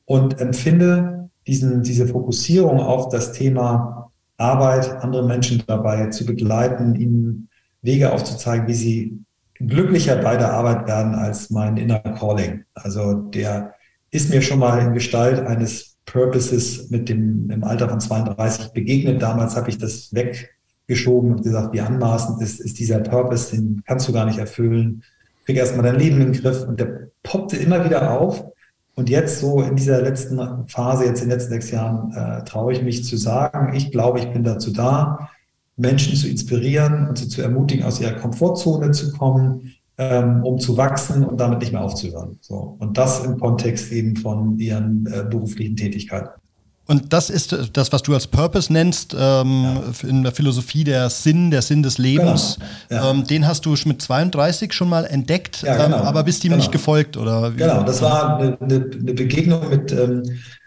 [0.05, 7.49] und empfinde diesen, diese Fokussierung auf das Thema Arbeit, andere Menschen dabei zu begleiten, ihnen
[7.81, 9.19] Wege aufzuzeigen, wie sie
[9.55, 12.63] glücklicher bei der Arbeit werden als mein inner Calling.
[12.73, 13.73] Also der
[14.11, 19.21] ist mir schon mal in Gestalt eines Purposes mit dem im Alter von 32 begegnet.
[19.21, 20.13] Damals habe ich das
[20.88, 25.04] weggeschoben und gesagt, wie anmaßend ist, ist dieser Purpose, den kannst du gar nicht erfüllen.
[25.45, 28.45] Krieg erstmal dein Leben den Griff und der poppte immer wieder auf.
[28.95, 32.71] Und jetzt so in dieser letzten Phase, jetzt in den letzten sechs Jahren, äh, traue
[32.71, 35.30] ich mich zu sagen, ich glaube, ich bin dazu da,
[35.76, 40.78] Menschen zu inspirieren und sie zu ermutigen, aus ihrer Komfortzone zu kommen, ähm, um zu
[40.78, 42.38] wachsen und damit nicht mehr aufzuhören.
[42.39, 42.78] So.
[42.80, 46.30] Und das im Kontext eben von ihren äh, beruflichen Tätigkeiten.
[46.88, 50.08] Und das ist das, was du als Purpose nennst, ähm, ja.
[50.08, 52.60] in der Philosophie der Sinn, der Sinn des Lebens.
[52.89, 53.04] Genau.
[53.04, 53.12] Ja.
[53.12, 55.98] Ähm, den hast du mit 32 schon mal entdeckt, ja, genau.
[55.98, 56.62] ähm, aber bist ihm genau.
[56.62, 57.54] nicht gefolgt, oder?
[57.54, 57.58] Wie?
[57.58, 60.24] Genau, das war eine, eine, Begegnung mit, ähm,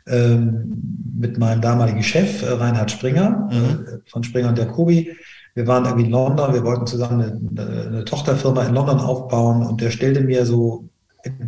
[0.09, 0.83] ähm,
[1.17, 3.87] mit meinem damaligen Chef, äh, Reinhard Springer, mhm.
[3.87, 5.13] äh, von Springer und der Kobi.
[5.55, 9.81] Wir waren irgendwie in London, wir wollten zusammen eine, eine Tochterfirma in London aufbauen und
[9.81, 10.89] der stellte mir so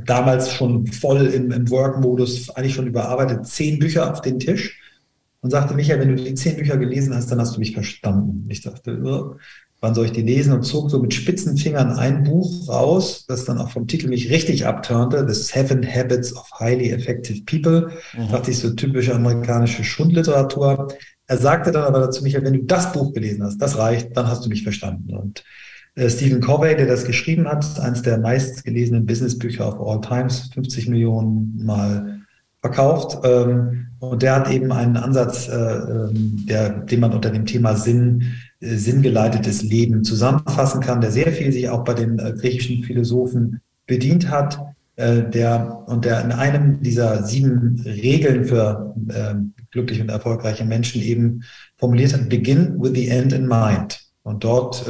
[0.05, 4.81] damals schon voll im, im Work-Modus, eigentlich schon überarbeitet, zehn Bücher auf den Tisch
[5.41, 8.47] und sagte, Michael, wenn du die zehn Bücher gelesen hast, dann hast du mich verstanden.
[8.49, 9.37] Ich dachte, oh,
[9.81, 10.53] wann soll ich die lesen?
[10.53, 14.31] Und zog so mit spitzen Fingern ein Buch raus, das dann auch vom Titel mich
[14.31, 17.91] richtig abturnte, The Seven Habits of Highly Effective People.
[18.17, 18.29] Mhm.
[18.31, 20.89] Dachte ich, so typische amerikanische Schundliteratur.
[21.27, 24.27] Er sagte dann aber dazu, Michael, wenn du das Buch gelesen hast, das reicht, dann
[24.27, 25.15] hast du mich verstanden.
[25.15, 25.45] Und
[26.09, 31.61] Stephen Covey, der das geschrieben hat, eines der meistgelesenen Businessbücher of all times, 50 Millionen
[31.65, 32.21] Mal
[32.61, 33.19] verkauft.
[33.25, 37.77] Ähm, und der hat eben einen Ansatz, äh, ähm, der, den man unter dem Thema
[37.77, 43.61] Sinn, äh, sinngeleitetes Leben zusammenfassen kann, der sehr viel sich auch bei den griechischen Philosophen
[43.87, 44.59] bedient hat,
[44.97, 51.43] der, und der in einem dieser sieben Regeln für ähm, glückliche und erfolgreiche Menschen eben
[51.79, 53.99] formuliert hat, begin with the end in mind.
[54.25, 54.85] Und dort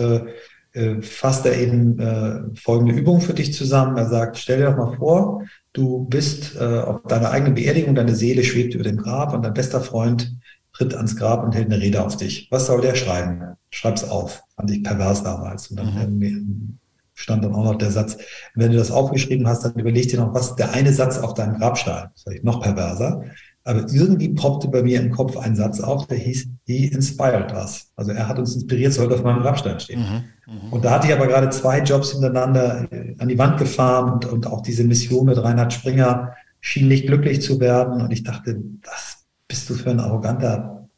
[0.73, 3.97] äh, fasst er eben äh, folgende Übung für dich zusammen.
[3.97, 8.15] Er sagt, stell dir doch mal vor, du bist äh, auf deiner eigenen Beerdigung, deine
[8.15, 10.37] Seele schwebt über dem Grab und dein bester Freund
[10.73, 12.49] tritt ans Grab und hält eine Rede auf dich.
[12.51, 13.57] Was soll der schreiben?
[13.71, 14.43] Schreib's auf.
[14.57, 15.69] Fand ich pervers damals.
[15.69, 16.79] Und dann mhm.
[17.15, 18.17] stand dann auch noch der Satz,
[18.55, 21.59] wenn du das aufgeschrieben hast, dann überleg dir noch, was der eine Satz auf deinem
[21.59, 22.11] Grabstein.
[22.15, 23.25] Das war noch perverser.
[23.65, 27.91] Aber irgendwie poppte bei mir im Kopf ein Satz auf, der hieß, he inspired us.
[27.95, 30.01] Also er hat uns inspiriert, sollte auf meinem Grabstein stehen.
[30.01, 30.71] Mhm, mh.
[30.71, 34.25] Und da hatte ich aber gerade zwei Jobs hintereinander äh, an die Wand gefahren und,
[34.25, 38.01] und auch diese Mission mit Reinhard Springer schien nicht glücklich zu werden.
[38.01, 40.89] Und ich dachte, was bist du für ein arroganter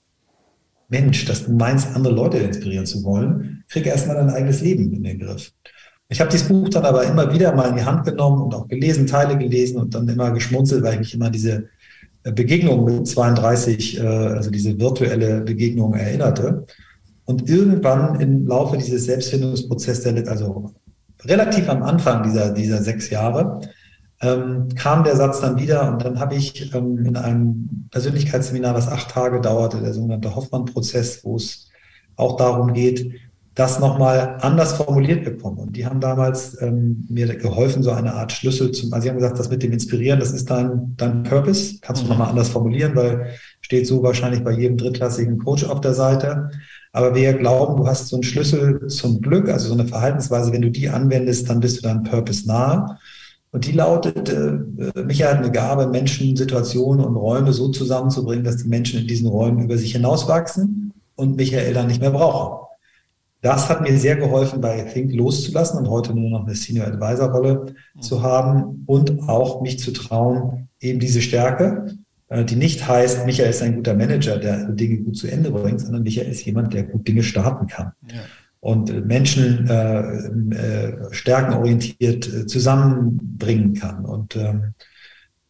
[0.92, 3.64] Mensch, dass du meinst, andere Leute inspirieren zu wollen.
[3.68, 5.52] Krieg erstmal dein eigenes Leben in den Griff.
[6.10, 8.68] Ich habe dieses Buch dann aber immer wieder mal in die Hand genommen und auch
[8.68, 11.70] gelesen, Teile gelesen und dann immer geschmunzelt, weil ich mich immer diese
[12.24, 16.64] Begegnung mit 32, äh, also diese virtuelle Begegnung erinnerte.
[17.24, 20.72] Und irgendwann im Laufe dieses Selbstfindungsprozesses, also
[21.24, 23.60] relativ am Anfang dieser, dieser sechs Jahre,
[24.20, 28.88] ähm, kam der Satz dann wieder und dann habe ich ähm, in einem Persönlichkeitsseminar, das
[28.88, 31.70] acht Tage dauerte, der sogenannte Hoffmann-Prozess, wo es
[32.16, 33.12] auch darum geht,
[33.54, 35.58] das nochmal anders formuliert bekommen.
[35.58, 39.18] Und die haben damals ähm, mir geholfen, so eine Art Schlüssel zum, also sie haben
[39.18, 42.12] gesagt, das mit dem Inspirieren, das ist dein, dein Purpose, kannst du mhm.
[42.12, 43.26] nochmal anders formulieren, weil
[43.60, 46.50] steht so wahrscheinlich bei jedem drittklassigen Coach auf der Seite.
[46.92, 50.62] Aber wir glauben, du hast so einen Schlüssel zum Glück, also so eine Verhaltensweise, wenn
[50.62, 52.98] du die anwendest, dann bist du deinem Purpose nahe.
[53.50, 58.58] Und die lautet, äh, Michael hat eine Gabe, Menschen, Situationen und Räume so zusammenzubringen, dass
[58.58, 62.66] die Menschen in diesen Räumen über sich hinauswachsen und Michael dann nicht mehr brauchen.
[63.42, 67.30] Das hat mir sehr geholfen, bei Think loszulassen und heute nur noch eine Senior Advisor
[67.30, 68.00] Rolle mhm.
[68.00, 71.96] zu haben und auch mich zu trauen, eben diese Stärke,
[72.28, 75.80] äh, die nicht heißt, Michael ist ein guter Manager, der Dinge gut zu Ende bringt,
[75.80, 77.92] sondern Michael ist jemand, der gut Dinge starten kann.
[78.12, 78.20] Ja.
[78.60, 84.04] Und äh, Menschen äh, äh, stärkenorientiert äh, zusammenbringen kann.
[84.04, 84.74] Und ähm,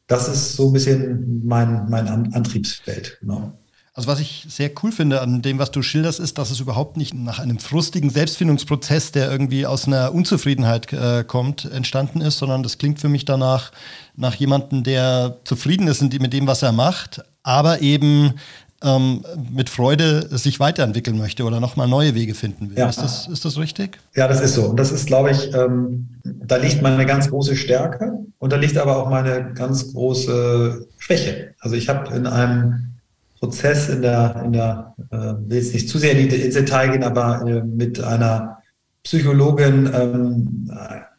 [0.07, 3.18] das ist so ein bisschen mein, mein Antriebsfeld.
[3.20, 3.52] Genau.
[3.94, 6.96] Also was ich sehr cool finde an dem, was du schilderst, ist, dass es überhaupt
[6.96, 12.62] nicht nach einem frustigen Selbstfindungsprozess, der irgendwie aus einer Unzufriedenheit äh, kommt, entstanden ist, sondern
[12.62, 13.70] das klingt für mich danach
[14.16, 18.33] nach jemandem, der zufrieden ist mit dem, was er macht, aber eben
[18.83, 22.78] ähm, mit Freude sich weiterentwickeln möchte oder nochmal neue Wege finden will.
[22.78, 22.88] Ja.
[22.88, 23.98] Ist, das, ist das richtig?
[24.16, 24.70] Ja, das ist so.
[24.70, 28.78] Und das ist, glaube ich, ähm, da liegt meine ganz große Stärke und da liegt
[28.78, 31.55] aber auch meine ganz große Schwäche.
[31.61, 32.91] Also ich habe in einem
[33.42, 37.44] Prozess in der, in der äh, will jetzt nicht zu sehr ins Detail gehen, aber
[37.44, 38.59] äh, mit einer
[39.02, 40.70] Psychologin ähm,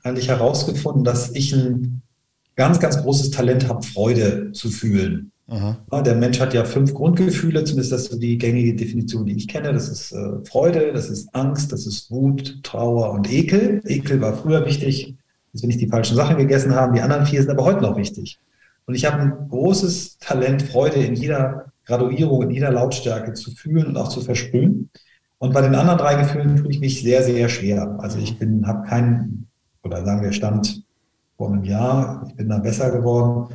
[0.03, 2.01] eigentlich herausgefunden, dass ich ein
[2.55, 5.31] ganz, ganz großes Talent habe, Freude zu fühlen.
[5.91, 9.35] Ja, der Mensch hat ja fünf Grundgefühle, zumindest das ist so die gängige Definition, die
[9.35, 9.73] ich kenne.
[9.73, 13.81] Das ist äh, Freude, das ist Angst, das ist Wut, Trauer und Ekel.
[13.85, 15.17] Ekel war früher wichtig,
[15.51, 16.95] dass wir nicht die falschen Sachen gegessen haben.
[16.95, 18.39] Die anderen vier sind aber heute noch wichtig.
[18.85, 23.87] Und ich habe ein großes Talent, Freude in jeder Graduierung, in jeder Lautstärke zu fühlen
[23.87, 24.89] und auch zu versprühen.
[25.37, 27.97] Und bei den anderen drei Gefühlen tue ich mich sehr, sehr schwer.
[27.99, 29.47] Also ich bin, habe keinen,
[29.83, 30.83] oder sagen wir, stand
[31.37, 33.53] vor einem Jahr, ich bin da besser geworden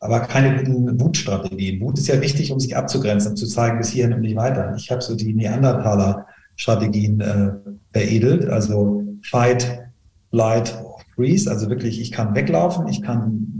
[0.00, 1.80] aber keine guten Wutstrategien.
[1.80, 4.74] Wut ist ja wichtig, um sich abzugrenzen, um zu zeigen, bis hierhin und nicht weiter.
[4.76, 7.52] Ich habe so die Neandertaler-Strategien äh,
[7.92, 9.90] veredelt, also Fight,
[10.30, 10.82] Flight,
[11.14, 13.59] Freeze, also wirklich, ich kann weglaufen, ich kann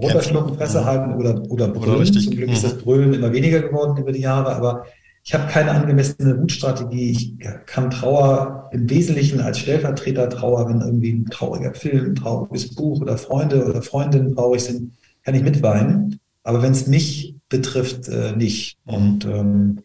[0.00, 2.00] runterschlucken, Fresse halten oder, oder brüllen.
[2.00, 2.80] Oder Zum Glück ist das mhm.
[2.80, 4.84] Brüllen immer weniger geworden über die Jahre, aber
[5.22, 7.10] ich habe keine angemessene Wutstrategie.
[7.10, 7.34] Ich
[7.66, 13.00] kann Trauer im Wesentlichen als Stellvertreter Trauer, wenn irgendwie ein trauriger Film, ein trauriges Buch
[13.00, 16.18] oder Freunde oder Freundinnen traurig sind, kann ich mitweinen.
[16.42, 18.78] Aber wenn es mich betrifft, äh, nicht.
[18.86, 18.94] Mhm.
[18.94, 19.78] Und ähm,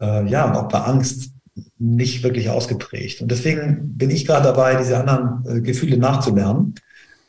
[0.00, 1.32] äh, ja, und auch bei Angst
[1.78, 3.20] nicht wirklich ausgeprägt.
[3.20, 6.74] Und deswegen bin ich gerade dabei, diese anderen äh, Gefühle nachzulernen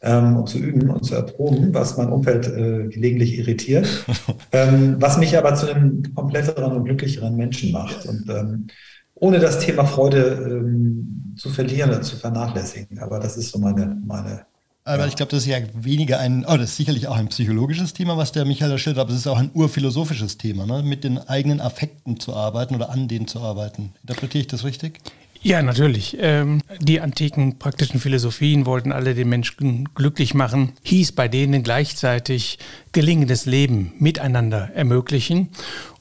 [0.03, 3.87] ähm, und zu üben und zu erproben, was mein Umfeld äh, gelegentlich irritiert,
[4.51, 8.05] ähm, was mich aber zu einem kompletteren und glücklicheren Menschen macht.
[8.05, 8.67] Und ähm,
[9.15, 12.99] ohne das Thema Freude ähm, zu verlieren oder zu vernachlässigen.
[12.99, 14.45] Aber das ist so meine, meine
[14.85, 17.93] aber ich glaube, das ist ja weniger ein, oh, das ist sicherlich auch ein psychologisches
[17.93, 20.83] Thema, was der Michael da schildert, aber es ist auch ein urphilosophisches Thema, ne?
[20.83, 23.93] mit den eigenen Affekten zu arbeiten oder an denen zu arbeiten.
[24.01, 24.99] Interpretiere ich das richtig?
[25.45, 26.15] Ja, natürlich.
[26.21, 32.59] Ähm, die antiken praktischen Philosophien wollten alle den Menschen glücklich machen, hieß bei denen gleichzeitig
[32.93, 35.49] gelingendes Leben miteinander ermöglichen.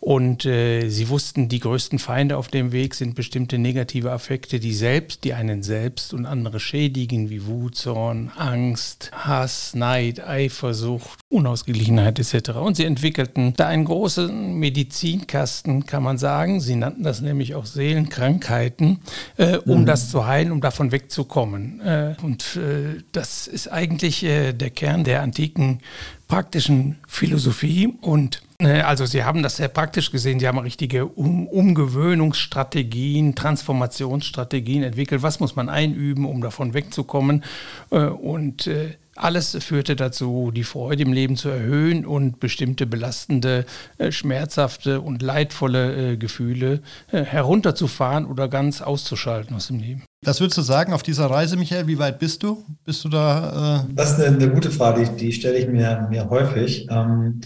[0.04, 4.74] Und äh, sie wussten, die größten Feinde auf dem Weg sind bestimmte negative Affekte, die
[4.74, 12.18] selbst, die einen selbst und andere schädigen, wie Wut, Zorn, Angst, Hass, Neid, Eifersucht, Unausgeglichenheit
[12.18, 12.50] etc.
[12.50, 16.58] Und sie entwickelten da einen großen Medizinkasten, kann man sagen.
[16.58, 18.98] Sie nannten das nämlich auch Seelenkrankheiten,
[19.36, 19.86] äh, um mhm.
[19.86, 21.80] das zu heilen, um davon wegzukommen.
[21.80, 25.78] Äh, und äh, das ist eigentlich äh, der Kern der antiken
[26.26, 30.40] praktischen Philosophie und also Sie haben das sehr praktisch gesehen.
[30.40, 35.22] Sie haben richtige um Umgewöhnungsstrategien, Transformationsstrategien entwickelt.
[35.22, 37.44] Was muss man einüben, um davon wegzukommen?
[37.90, 43.66] Äh, und äh, alles führte dazu, die Freude im Leben zu erhöhen und bestimmte belastende,
[44.08, 50.04] schmerzhafte und leidvolle Gefühle herunterzufahren oder ganz auszuschalten aus dem Leben.
[50.24, 51.88] Was würdest du sagen auf dieser Reise, Michael?
[51.88, 52.64] Wie weit bist du?
[52.86, 53.84] Bist du da?
[53.86, 56.86] Äh das ist eine, eine, gute Frage, die, die stelle ich mir, mir häufig.
[56.90, 57.42] Ähm,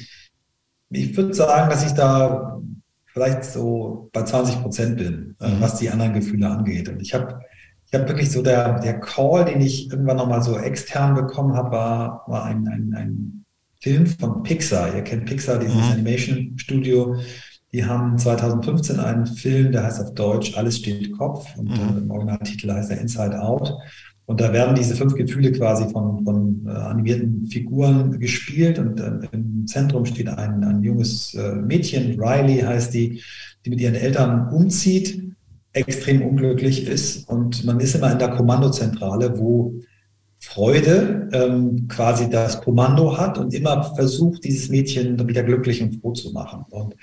[0.91, 2.61] ich würde sagen, dass ich da
[3.07, 5.61] vielleicht so bei 20 Prozent bin, äh, mhm.
[5.61, 6.89] was die anderen Gefühle angeht.
[6.89, 7.41] Und ich habe
[7.87, 11.71] ich hab wirklich so der, der Call, den ich irgendwann nochmal so extern bekommen habe,
[11.71, 13.45] war, war ein, ein, ein
[13.81, 14.95] Film von Pixar.
[14.95, 15.93] Ihr kennt Pixar, dieses mhm.
[15.93, 17.17] Animation-Studio.
[17.73, 21.99] Die haben 2015 einen Film, der heißt auf Deutsch Alles steht Kopf und mhm.
[21.99, 23.75] im Originaltitel heißt er Inside Out.
[24.27, 29.29] Und da werden diese fünf Gefühle quasi von, von äh, animierten Figuren gespielt und äh,
[29.31, 33.23] im Zentrum steht ein, ein junges äh, Mädchen, Riley heißt die,
[33.65, 35.23] die mit ihren Eltern umzieht,
[35.73, 39.75] extrem unglücklich ist und man ist immer in der Kommandozentrale, wo
[40.41, 46.13] Freude ähm, quasi das Kommando hat und immer versucht, dieses Mädchen wieder glücklich und froh
[46.13, 46.65] zu machen.
[46.71, 46.95] Und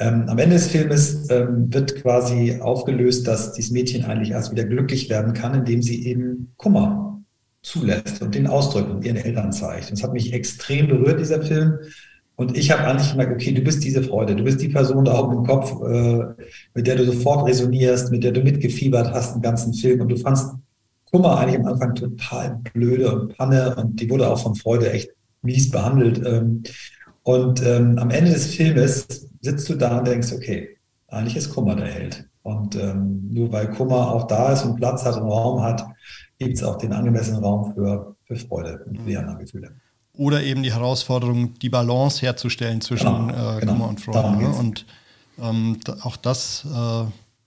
[0.00, 4.64] ähm, am Ende des Filmes ähm, wird quasi aufgelöst, dass dieses Mädchen eigentlich erst wieder
[4.64, 7.22] glücklich werden kann, indem sie eben Kummer
[7.62, 9.90] zulässt und den ausdrückt und ihren Eltern zeigt.
[9.90, 11.78] Und das hat mich extrem berührt, dieser Film.
[12.36, 15.20] Und ich habe eigentlich gemerkt, okay, du bist diese Freude, du bist die Person da
[15.20, 19.42] oben im Kopf, äh, mit der du sofort resonierst, mit der du mitgefiebert hast im
[19.42, 20.00] ganzen Film.
[20.00, 20.54] Und du fandst
[21.10, 25.10] Kummer eigentlich am Anfang total blöde und Panne und die wurde auch von Freude echt
[25.42, 26.22] mies behandelt.
[26.24, 26.62] Ähm,
[27.34, 29.06] und ähm, am Ende des Filmes
[29.40, 30.76] sitzt du da und denkst, okay,
[31.08, 32.24] eigentlich ist Kummer der Held.
[32.42, 35.84] Und ähm, nur weil Kummer auch da ist und Platz hat und Raum hat,
[36.38, 39.72] gibt es auch den angemessenen Raum für, für Freude und die anderen Gefühle.
[40.16, 43.72] Oder eben die Herausforderung, die Balance herzustellen zwischen genau, äh, genau.
[43.72, 44.36] Kummer und Freude.
[44.36, 44.48] Ne?
[44.48, 44.86] Und
[45.40, 47.04] ähm, auch das äh,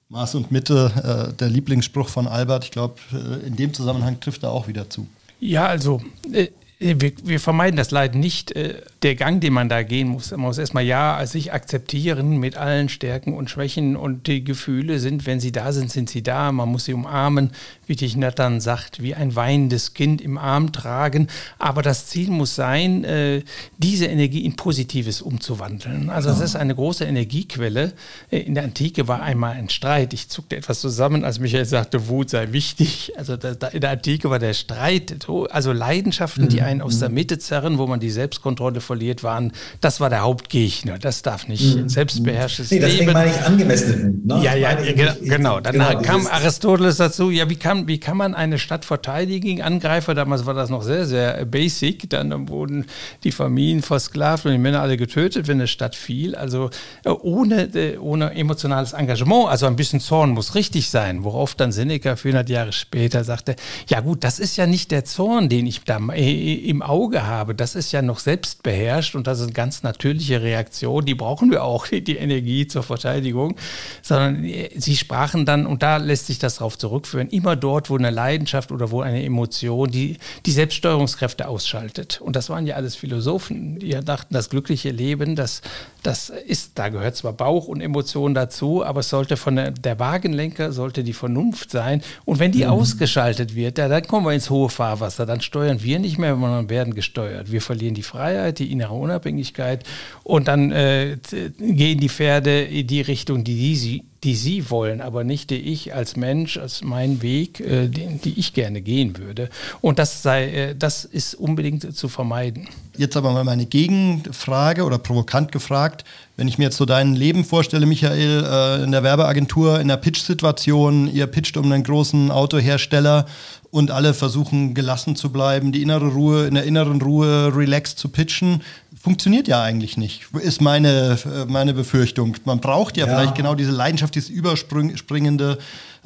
[0.09, 4.43] Maß und Mitte, äh, der Lieblingsspruch von Albert, ich glaube, äh, in dem Zusammenhang trifft
[4.43, 5.07] er auch wieder zu.
[5.39, 6.47] Ja, also äh,
[6.83, 8.51] wir, wir, vermeiden das Leid nicht.
[8.55, 12.57] Äh, der Gang, den man da gehen muss, man muss erstmal ja sich akzeptieren mit
[12.57, 16.51] allen Stärken und Schwächen und die Gefühle sind, wenn sie da sind, sind sie da.
[16.51, 17.51] Man muss sie umarmen,
[17.87, 21.27] wie Dich Nattern sagt, wie ein weinendes Kind im Arm tragen.
[21.57, 23.43] Aber das Ziel muss sein, äh,
[23.77, 26.09] diese Energie in Positives umzuwandeln.
[26.09, 27.93] Also es ist eine große Energiequelle.
[28.29, 30.13] Äh, in der Antike war einmal ein Streit.
[30.13, 33.13] Ich zuckte etwas zusammen, als Michael sagte, Wut sei wichtig.
[33.17, 37.15] Also in der Antike war der Streit, also Leidenschaften, die einen aus der mhm.
[37.15, 40.97] Mitte zerren, wo man die Selbstkontrolle verliert, waren, das war der Hauptgegner.
[40.99, 41.89] Das darf nicht mhm.
[41.89, 43.13] selbstbeherrschtes nee, deswegen Leben.
[43.13, 44.25] meine ich angemessene Wut.
[44.25, 44.41] Ne?
[44.43, 45.59] Ja, ja, genau, genau.
[45.59, 49.61] Dann genau, kam Aristoteles dazu, ja, wie kann, wie kann man eine Stadt verteidigen gegen
[49.61, 50.13] Angreifer?
[50.13, 52.09] Damals war das noch sehr, sehr basic.
[52.09, 52.85] Dann wurden
[53.23, 56.35] die Familien versklavt und die Männer alle getötet, wenn eine Stadt fiel.
[56.35, 56.69] Also
[57.03, 61.71] äh, ohne, äh, ohne emotionales Engagement, also ein bisschen Zorn muss richtig sein, worauf dann
[61.71, 63.55] Seneca 400 Jahre später sagte,
[63.87, 67.55] ja gut, das ist ja nicht der Zorn, den ich da äh, im Auge habe,
[67.55, 71.63] das ist ja noch selbstbeherrscht und das ist eine ganz natürliche Reaktion, die brauchen wir
[71.63, 73.55] auch, die Energie zur Verteidigung,
[74.01, 78.09] sondern sie sprachen dann, und da lässt sich das darauf zurückführen, immer dort, wo eine
[78.09, 82.21] Leidenschaft oder wo eine Emotion die, die Selbststeuerungskräfte ausschaltet.
[82.21, 85.61] Und das waren ja alles Philosophen, die dachten, das glückliche Leben, das,
[86.01, 89.99] das ist, da gehört zwar Bauch und Emotion dazu, aber es sollte von der, der
[89.99, 92.01] Wagenlenker, sollte die Vernunft sein.
[92.25, 92.71] Und wenn die mhm.
[92.71, 96.69] ausgeschaltet wird, ja, dann kommen wir ins hohe Fahrwasser, dann steuern wir nicht mehr, sondern
[96.69, 97.51] werden gesteuert.
[97.51, 99.83] Wir verlieren die Freiheit, die innere Unabhängigkeit
[100.23, 101.17] und dann äh,
[101.59, 105.93] gehen die Pferde in die Richtung, die sie die Sie wollen, aber nicht die ich
[105.93, 109.49] als Mensch, als mein Weg, äh, den, die ich gerne gehen würde.
[109.81, 112.67] Und das sei, äh, das ist unbedingt zu vermeiden.
[112.97, 116.05] Jetzt aber mal meine Gegenfrage oder provokant gefragt.
[116.37, 119.97] Wenn ich mir jetzt so dein Leben vorstelle, Michael, äh, in der Werbeagentur, in der
[119.97, 123.25] Pitch-Situation, ihr pitcht um einen großen Autohersteller
[123.73, 128.09] und alle versuchen gelassen zu bleiben, die innere Ruhe, in der inneren Ruhe relaxed zu
[128.09, 128.61] pitchen
[129.01, 132.37] funktioniert ja eigentlich nicht, ist meine, äh, meine Befürchtung.
[132.45, 133.13] Man braucht ja, ja.
[133.13, 135.57] vielleicht genau diese Leidenschaft, dieses Überspringende,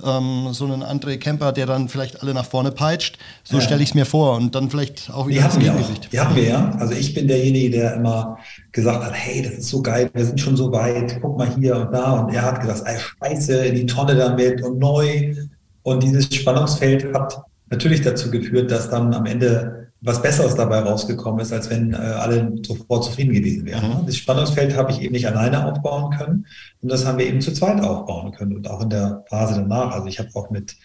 [0.03, 3.19] ähm, so einen André Kemper, der dann vielleicht alle nach vorne peitscht.
[3.43, 3.61] So ja.
[3.61, 6.11] stelle ich es mir vor und dann vielleicht auch wieder das Gegengewicht.
[6.11, 6.71] Die hatten wir ja.
[6.79, 8.37] Also ich bin derjenige, der immer
[8.71, 11.75] gesagt hat, hey, das ist so geil, wir sind schon so weit, guck mal hier
[11.75, 12.13] und da.
[12.13, 15.35] Und er hat gesagt, ey, scheiße, in die Tonne damit und neu.
[15.83, 21.39] Und dieses Spannungsfeld hat natürlich dazu geführt, dass dann am Ende was Besseres dabei rausgekommen
[21.39, 24.01] ist, als wenn äh, alle sofort zufrieden gewesen wären.
[24.01, 24.05] Mhm.
[24.05, 26.45] Das Spannungsfeld habe ich eben nicht alleine aufbauen können
[26.81, 29.91] und das haben wir eben zu zweit aufbauen können und auch in der Phase danach.
[29.91, 30.75] Also ich habe auch mit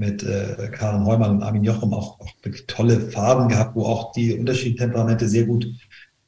[0.00, 4.12] mit äh, Karen Heumann und Armin Jochum auch, auch wirklich tolle Phasen gehabt, wo auch
[4.12, 5.66] die unterschiedlichen Temperamente sehr gut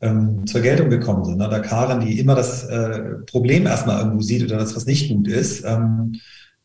[0.03, 1.39] ähm, zur Geltung gekommen sind.
[1.39, 1.49] Ne?
[1.49, 5.27] Da Karen, die immer das äh, Problem erstmal irgendwo sieht oder das, was nicht gut
[5.27, 6.21] ist, ähm,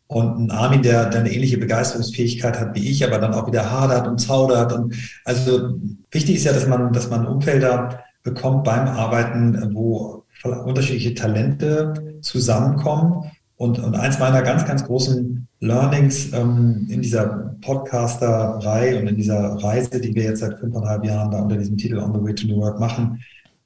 [0.08, 3.70] und ein Armin, der, der eine ähnliche Begeisterungsfähigkeit hat wie ich, aber dann auch wieder
[3.70, 4.72] hadert und zaudert.
[4.72, 5.76] Und also
[6.12, 13.32] wichtig ist ja, dass man, dass man Umfelder bekommt beim Arbeiten, wo unterschiedliche Talente zusammenkommen.
[13.58, 19.56] Und, und eins meiner ganz, ganz großen Learnings ähm, in dieser Podcasterei und in dieser
[19.64, 22.48] Reise, die wir jetzt seit fünfeinhalb Jahren da unter diesem Titel On the Way to
[22.48, 23.20] New Work machen,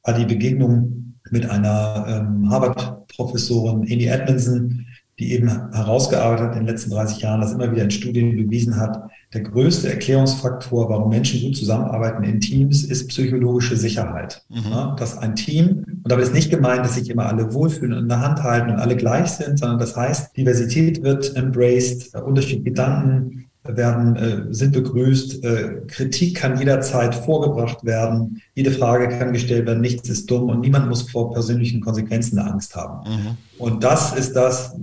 [0.03, 4.85] war die Begegnung mit einer ähm, Harvard-Professorin, Amy Edmondson,
[5.21, 8.75] die eben herausgearbeitet hat in den letzten 30 Jahren, das immer wieder in Studien bewiesen
[8.75, 9.03] hat,
[9.33, 14.43] der größte Erklärungsfaktor, warum Menschen gut zusammenarbeiten in Teams, ist psychologische Sicherheit.
[14.49, 14.71] Mhm.
[14.71, 18.03] Ja, dass ein Team, und damit ist nicht gemeint, dass sich immer alle wohlfühlen und
[18.03, 22.63] in der Hand halten und alle gleich sind, sondern das heißt, Diversität wird embraced, unterschiedliche
[22.63, 29.67] Gedanken werden, äh, sind begrüßt, äh, Kritik kann jederzeit vorgebracht werden, jede Frage kann gestellt
[29.67, 33.09] werden, nichts ist dumm und niemand muss vor persönlichen Konsequenzen Angst haben.
[33.09, 33.37] Mhm.
[33.57, 34.75] Und das ist das,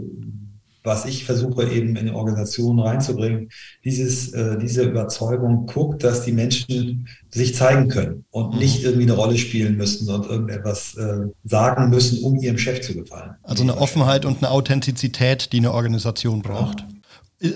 [0.89, 3.51] was ich versuche eben in Organisationen reinzubringen,
[3.85, 8.59] dieses, äh, diese Überzeugung guckt, dass die Menschen sich zeigen können und mhm.
[8.59, 12.95] nicht irgendwie eine Rolle spielen müssen und irgendetwas äh, sagen müssen, um ihrem Chef zu
[12.95, 13.33] gefallen.
[13.43, 16.81] Also eine Offenheit und eine Authentizität, die eine Organisation braucht.
[16.81, 16.87] Ja.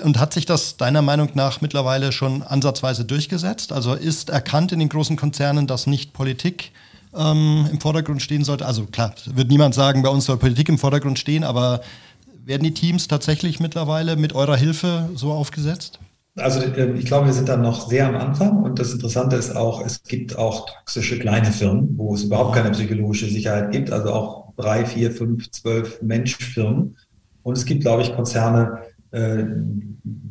[0.04, 3.72] Und hat sich das deiner Meinung nach mittlerweile schon ansatzweise durchgesetzt?
[3.72, 6.70] Also ist erkannt in den großen Konzernen, dass nicht Politik
[7.16, 8.64] ähm, im Vordergrund stehen sollte?
[8.64, 11.80] Also klar, wird niemand sagen, bei uns soll Politik im Vordergrund stehen, aber
[12.44, 15.98] werden die Teams tatsächlich mittlerweile mit eurer Hilfe so aufgesetzt?
[16.36, 19.54] Also ähm, ich glaube, wir sind da noch sehr am Anfang und das Interessante ist
[19.54, 24.12] auch, es gibt auch toxische kleine Firmen, wo es überhaupt keine psychologische Sicherheit gibt, also
[24.12, 26.96] auch drei, vier, fünf, zwölf Menschfirmen.
[27.42, 28.78] Und es gibt, glaube ich, Konzerne,
[29.12, 29.44] äh,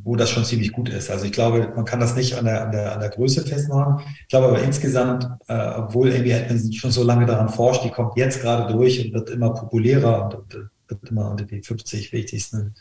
[0.03, 1.09] wo das schon ziemlich gut ist.
[1.09, 4.03] Also ich glaube, man kann das nicht an der, an der, an der Größe festmachen.
[4.21, 8.17] Ich glaube aber insgesamt, äh, obwohl Amy Edmondson schon so lange daran forscht, die kommt
[8.17, 12.73] jetzt gerade durch und wird immer populärer und, und wird immer unter die 50 wichtigsten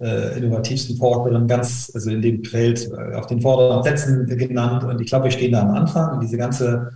[0.00, 4.84] äh, innovativsten Forscherinnen ganz, also in dem Feld äh, auf den vorderen Plätzen genannt.
[4.84, 6.14] Und ich glaube, wir stehen da am Anfang.
[6.14, 6.90] Und diese ganze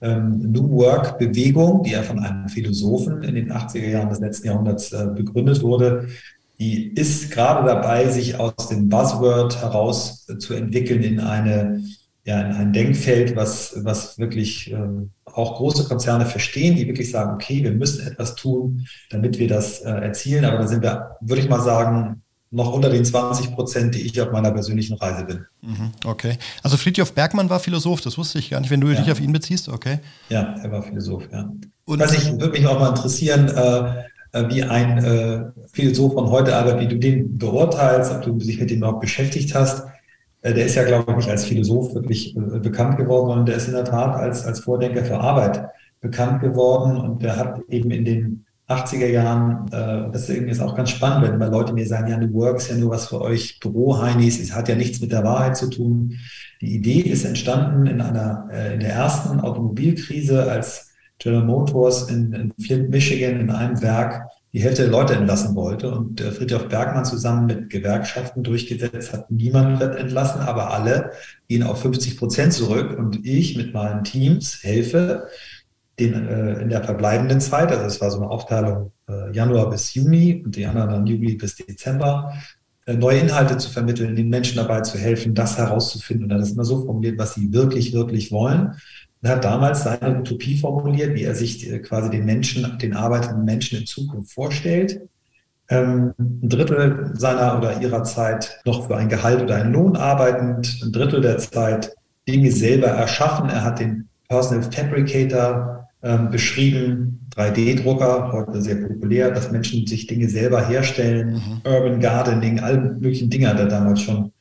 [0.00, 4.92] ähm, New Work-Bewegung, die ja von einem Philosophen in den 80er Jahren des letzten Jahrhunderts
[4.92, 6.08] äh, begründet wurde,
[6.58, 11.82] die ist gerade dabei, sich aus dem Buzzword heraus äh, zu entwickeln in eine
[12.24, 14.76] ja, in ein Denkfeld, was, was wirklich äh,
[15.24, 19.80] auch große Konzerne verstehen, die wirklich sagen, okay, wir müssen etwas tun, damit wir das
[19.80, 20.44] äh, erzielen.
[20.44, 22.22] Aber da sind wir, würde ich mal sagen,
[22.52, 25.46] noch unter den 20 Prozent, die ich auf meiner persönlichen Reise bin.
[25.62, 26.36] Mhm, okay.
[26.62, 29.00] Also Friedhof Bergmann war Philosoph, das wusste ich gar nicht, wenn du ja.
[29.00, 30.00] dich auf ihn beziehst, okay.
[30.28, 31.50] Ja, er war Philosoph, ja.
[31.84, 36.56] Und Was ich würde mich auch mal interessieren, äh, wie ein äh, Philosoph von heute
[36.56, 39.86] arbeitet, wie du den beurteilst, ob du dich mit dem überhaupt beschäftigt hast.
[40.40, 43.56] Äh, der ist ja, glaube ich, nicht als Philosoph wirklich äh, bekannt geworden, sondern der
[43.56, 45.68] ist in der Tat als, als Vordenker für Arbeit
[46.00, 50.90] bekannt geworden und der hat eben in den 80er Jahren, äh, das ist auch ganz
[50.90, 53.60] spannend, wenn immer Leute mir sagen, ja, New Work ist ja nur was für euch
[53.60, 56.14] Büroheinis, es hat ja nichts mit der Wahrheit zu tun.
[56.60, 60.91] Die Idee ist entstanden in einer, äh, in der ersten Automobilkrise, als
[61.22, 65.90] General Motors in, in Flint, Michigan in einem Werk die Hälfte der Leute entlassen wollte
[65.90, 71.12] und äh, Friedrich Bergmann zusammen mit Gewerkschaften durchgesetzt hat, niemand wird entlassen, aber alle
[71.48, 75.28] gehen auf 50 Prozent zurück und ich mit meinen Teams helfe,
[75.98, 79.94] den, äh, in der verbleibenden Zeit, also es war so eine Aufteilung äh, Januar bis
[79.94, 82.34] Juni und die anderen dann Juli bis Dezember,
[82.84, 86.24] äh, neue Inhalte zu vermitteln, den Menschen dabei zu helfen, das herauszufinden.
[86.24, 88.74] Und dann ist immer so formuliert, was sie wirklich, wirklich wollen.
[89.22, 93.44] Er hat damals seine Utopie formuliert, wie er sich äh, quasi den Menschen, den arbeitenden
[93.44, 95.00] Menschen in Zukunft vorstellt.
[95.68, 100.80] Ähm, ein Drittel seiner oder ihrer Zeit noch für ein Gehalt oder einen Lohn arbeitend,
[100.82, 101.94] ein Drittel der Zeit
[102.28, 103.48] Dinge selber erschaffen.
[103.48, 110.28] Er hat den Personal Fabricator ähm, beschrieben, 3D-Drucker, heute sehr populär, dass Menschen sich Dinge
[110.28, 111.60] selber herstellen, mhm.
[111.64, 114.32] Urban Gardening, alle möglichen Dinge hat er damals schon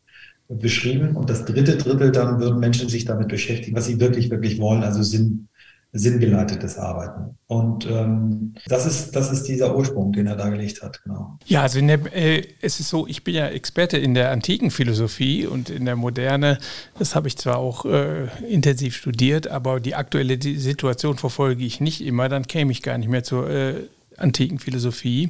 [0.60, 1.16] beschrieben.
[1.16, 4.84] Und das dritte Drittel dann würden Menschen sich damit beschäftigen, was sie wirklich, wirklich wollen,
[4.84, 5.48] also Sinn,
[5.94, 7.38] sinngeleitetes Arbeiten.
[7.48, 11.38] Und ähm, das, ist, das ist dieser Ursprung, den er dargelegt hat, genau.
[11.46, 15.46] Ja, also der, äh, es ist so, ich bin ja Experte in der antiken Philosophie
[15.46, 16.60] und in der Moderne,
[16.98, 22.02] das habe ich zwar auch äh, intensiv studiert, aber die aktuelle Situation verfolge ich nicht
[22.02, 23.74] immer, dann käme ich gar nicht mehr zur äh,
[24.22, 25.30] antiken Philosophie.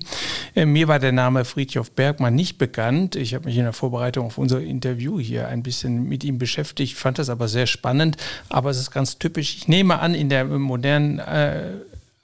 [0.55, 3.15] Äh, mir war der Name Friedhof Bergmann nicht bekannt.
[3.15, 6.97] Ich habe mich in der Vorbereitung auf unser Interview hier ein bisschen mit ihm beschäftigt,
[6.97, 8.17] fand das aber sehr spannend.
[8.49, 9.55] Aber es ist ganz typisch.
[9.57, 11.71] Ich nehme an, in der modernen äh,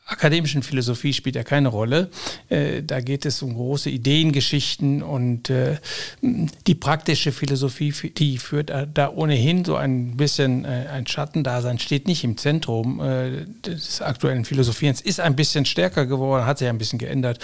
[0.08, 2.10] akademischen Philosophie spielt ja keine Rolle.
[2.49, 5.78] Äh, da geht es um große Ideengeschichten und äh,
[6.22, 12.24] die praktische Philosophie, die führt da ohnehin so ein bisschen äh, ein Schattendasein, steht nicht
[12.24, 13.01] im Zentrum
[13.66, 17.39] des aktuellen Philosophierens, ist ein bisschen stärker geworden, hat sich ein bisschen geändert.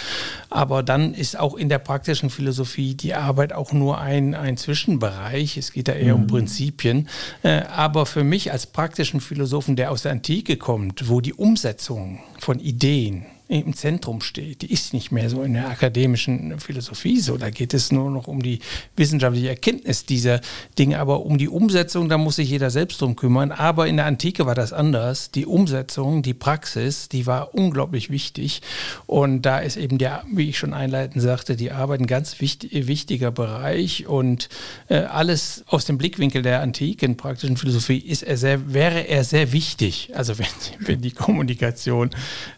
[0.48, 5.56] Aber dann ist auch in der praktischen Philosophie die Arbeit auch nur ein, ein Zwischenbereich.
[5.56, 6.22] Es geht da eher mhm.
[6.22, 7.08] um Prinzipien.
[7.42, 12.53] Aber für mich als praktischen Philosophen, der aus der Antike kommt, wo die Umsetzung von
[12.54, 14.62] von Ideen im Zentrum steht.
[14.62, 17.36] Die ist nicht mehr so in der akademischen Philosophie so.
[17.36, 18.60] Da geht es nur noch um die
[18.96, 20.40] wissenschaftliche Erkenntnis dieser
[20.78, 23.52] Dinge, aber um die Umsetzung, da muss sich jeder selbst drum kümmern.
[23.52, 25.30] Aber in der Antike war das anders.
[25.30, 28.62] Die Umsetzung, die Praxis, die war unglaublich wichtig.
[29.06, 32.86] Und da ist eben der, wie ich schon einleitend sagte, die Arbeit ein ganz wichtig,
[32.86, 34.06] wichtiger Bereich.
[34.06, 34.48] Und
[34.88, 39.52] äh, alles aus dem Blickwinkel der antiken praktischen Philosophie ist er sehr, wäre er sehr
[39.52, 40.12] wichtig.
[40.14, 40.46] Also wenn,
[40.80, 42.08] wenn die Kommunikation,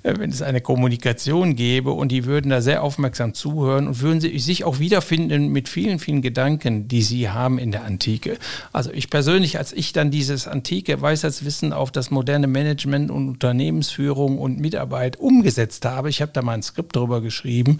[0.05, 4.03] äh, wenn es eine Kommunikation Kommunikation gäbe und die würden da sehr aufmerksam zuhören und
[4.03, 8.37] würden sich auch wiederfinden mit vielen, vielen Gedanken, die sie haben in der Antike.
[8.75, 14.39] Also ich persönlich, als ich dann dieses antike Weisheitswissen auf das moderne Management und Unternehmensführung
[14.39, 17.79] und Mitarbeit umgesetzt habe, ich habe da mal ein Skript drüber geschrieben,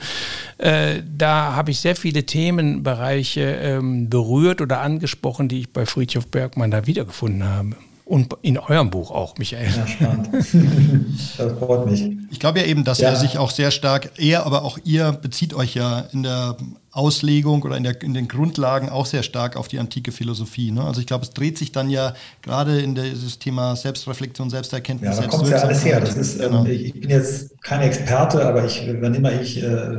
[0.57, 6.29] äh, da habe ich sehr viele Themenbereiche ähm, berührt oder angesprochen, die ich bei Friedhof
[6.29, 7.77] Bergmann da wiedergefunden habe.
[8.07, 9.67] Und in eurem Buch auch, Michael.
[9.67, 10.29] Ja, spannend.
[11.39, 12.09] das freut mich.
[12.31, 13.09] Ich glaube ja eben, dass ja.
[13.09, 16.57] er sich auch sehr stark, er, aber auch ihr bezieht euch ja in der
[16.93, 20.71] Auslegung oder in, der, in den Grundlagen auch sehr stark auf die antike Philosophie.
[20.71, 20.85] Ne?
[20.85, 25.17] Also ich glaube, es dreht sich dann ja gerade in dieses Thema Selbstreflexion, Selbsterkenntnis.
[25.17, 25.99] Ja, da kommt ja alles her.
[25.99, 26.65] Das ist, ähm, genau.
[26.65, 29.97] ähm, ich, ich, bin jetzt kein Experte, aber ich, wann immer ich äh,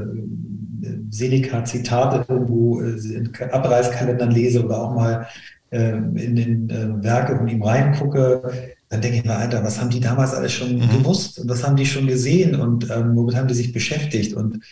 [1.10, 5.28] Seneca-Zitate irgendwo äh, in Abreißkalendern lese oder auch mal
[5.72, 10.00] in den äh, Werke von ihm reingucke, dann denke ich mir, Alter, was haben die
[10.00, 10.90] damals alles schon mhm.
[10.90, 14.34] gewusst und was haben die schon gesehen und ähm, womit haben die sich beschäftigt?
[14.34, 14.64] Und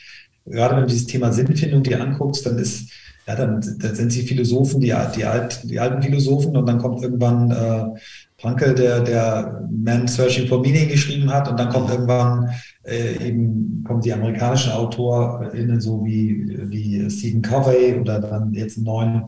[0.46, 2.89] gerade wenn du dieses Thema Sinnfindung dir anguckst, dann ist
[3.28, 7.02] ja, dann, dann sind sie Philosophen, die, die, alt, die alten Philosophen und dann kommt
[7.02, 8.00] irgendwann äh,
[8.38, 12.50] Frankel, der, der Man Searching for Meaning geschrieben hat und dann kommt irgendwann
[12.84, 18.84] äh, eben kommen die amerikanischen AutorInnen so wie, wie Stephen Covey oder dann jetzt im
[18.84, 19.24] neuen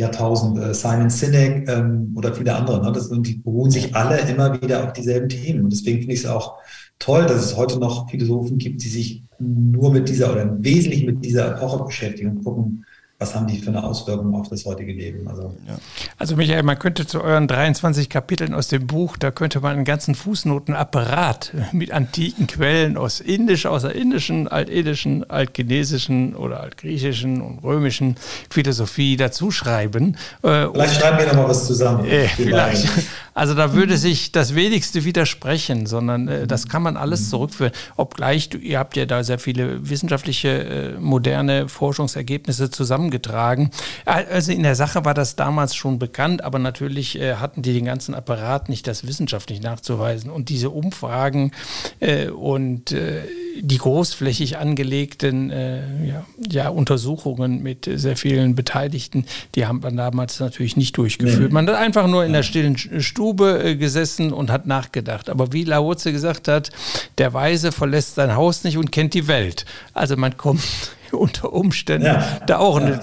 [0.00, 2.84] Jahrtausend äh, Simon Sinek ähm, oder viele andere.
[2.84, 2.92] Ne?
[2.92, 5.64] Das, und die beruhen sich alle immer wieder auf dieselben Themen.
[5.64, 6.58] Und deswegen finde ich es auch
[6.98, 11.06] toll, dass es heute noch Philosophen gibt, die sich nur mit dieser oder im Wesentlichen
[11.06, 12.84] mit dieser Epoche beschäftigen und gucken,
[13.20, 15.28] was haben die für eine Auswirkung auf das heutige Leben.
[15.28, 15.76] Also, ja.
[16.16, 19.84] also Michael, man könnte zu euren 23 Kapiteln aus dem Buch, da könnte man einen
[19.84, 27.62] ganzen Fußnotenapparat mit antiken Quellen aus Indisch, aus der indischen, altindischen, altchinesischen oder altgriechischen und
[27.62, 28.16] römischen
[28.48, 30.16] Philosophie dazuschreiben.
[30.42, 32.06] Äh, vielleicht schreiben wir nochmal was zusammen.
[32.06, 32.88] Äh, vielleicht.
[33.34, 37.72] Also da würde sich das wenigste widersprechen, sondern äh, das kann man alles zurückführen.
[37.96, 43.70] Obgleich, du, ihr habt ja da sehr viele wissenschaftliche, äh, moderne Forschungsergebnisse zusammen zusammengetragen.
[44.04, 47.84] Also in der Sache war das damals schon bekannt, aber natürlich äh, hatten die den
[47.84, 50.30] ganzen Apparat nicht, das wissenschaftlich nachzuweisen.
[50.30, 51.52] Und diese Umfragen
[52.00, 53.22] äh, und äh,
[53.60, 60.40] die großflächig angelegten äh, ja, ja, Untersuchungen mit sehr vielen Beteiligten, die haben man damals
[60.40, 61.52] natürlich nicht durchgeführt.
[61.52, 65.28] Man hat einfach nur in der stillen Stube äh, gesessen und hat nachgedacht.
[65.28, 66.70] Aber wie Laoze gesagt hat,
[67.18, 69.64] der Weise verlässt sein Haus nicht und kennt die Welt.
[69.94, 70.62] Also man kommt
[71.16, 72.40] unter Umständen ja.
[72.46, 72.80] da auch.
[72.80, 73.00] Ja.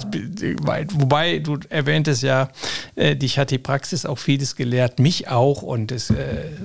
[0.93, 2.49] Wobei, du erwähntest ja,
[2.95, 5.61] äh, dich hat die Praxis auch vieles gelehrt, mich auch.
[5.61, 6.15] Und es, äh,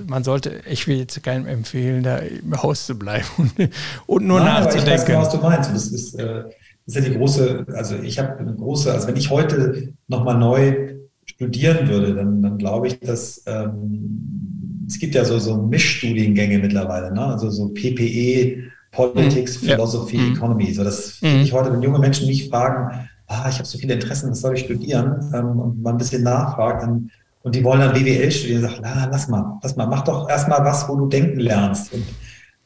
[0.07, 3.69] man sollte, ich will jetzt keinem empfehlen, da im Haus zu bleiben und,
[4.07, 4.87] und nur Nein, nachzudenken.
[4.87, 5.71] ich weiß genau, was du meinst.
[5.73, 6.43] Das ist, äh,
[6.85, 10.37] das ist ja die große, also ich habe eine große, also wenn ich heute nochmal
[10.37, 16.59] neu studieren würde, dann, dann glaube ich, dass ähm, es gibt ja so, so Mischstudiengänge
[16.59, 17.25] mittlerweile, ne?
[17.25, 18.63] also so PPE,
[18.93, 19.67] Politics, mhm.
[19.67, 20.23] Philosophy, ja.
[20.23, 20.35] Mhm.
[20.35, 20.73] Economy.
[20.73, 23.95] So, das finde ich heute, wenn junge Menschen mich fragen, ah, ich habe so viele
[23.95, 25.31] Interessen, was soll ich studieren?
[25.33, 27.09] Ähm, und man ein bisschen nachfragt dann,
[27.41, 30.63] und die wollen dann BWL studieren, sagt, na, lass mal, lass mal, mach doch erstmal
[30.63, 31.91] was, wo du denken lernst.
[31.93, 32.05] Und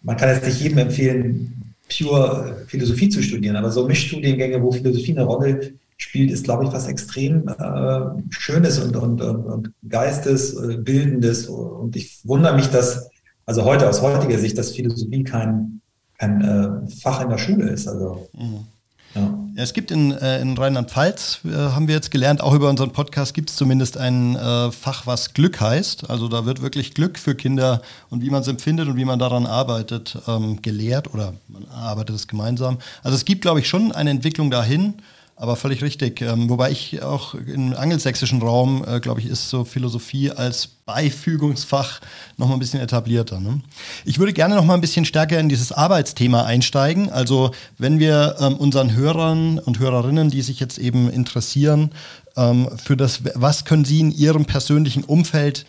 [0.03, 5.13] man kann jetzt nicht jedem empfehlen, pure Philosophie zu studieren, aber so Mischstudiengänge, wo Philosophie
[5.13, 7.99] eine Rolle spielt, ist, glaube ich, was extrem äh,
[8.29, 11.47] Schönes und, und, und, und Geistesbildendes.
[11.47, 13.09] Und ich wundere mich, dass,
[13.45, 15.81] also heute aus heutiger Sicht, dass Philosophie kein
[16.17, 17.87] kein äh, Fach in der Schule ist.
[17.87, 18.65] Also, mhm.
[19.15, 19.21] ja.
[19.21, 19.63] ja.
[19.63, 23.33] es gibt in, äh, in Rheinland-Pfalz, äh, haben wir jetzt gelernt, auch über unseren Podcast
[23.33, 26.09] gibt es zumindest ein äh, Fach, was Glück heißt.
[26.09, 29.19] Also da wird wirklich Glück für Kinder und wie man es empfindet und wie man
[29.19, 32.79] daran arbeitet, ähm, gelehrt oder man arbeitet es gemeinsam.
[33.03, 34.95] Also es gibt, glaube ich, schon eine Entwicklung dahin.
[35.39, 36.21] Aber völlig richtig.
[36.21, 42.01] Ähm, wobei ich auch im angelsächsischen Raum, äh, glaube ich, ist so Philosophie als Beifügungsfach
[42.37, 43.39] noch mal ein bisschen etablierter.
[43.39, 43.61] Ne?
[44.03, 47.11] Ich würde gerne noch mal ein bisschen stärker in dieses Arbeitsthema einsteigen.
[47.11, 51.91] Also wenn wir ähm, unseren Hörern und Hörerinnen, die sich jetzt eben interessieren,
[52.35, 55.67] ähm, für das, was können sie in ihrem persönlichen Umfeld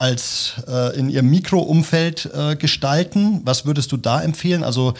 [0.00, 3.42] als äh, in ihrem Mikroumfeld äh, gestalten?
[3.44, 4.64] Was würdest du da empfehlen?
[4.64, 4.94] Also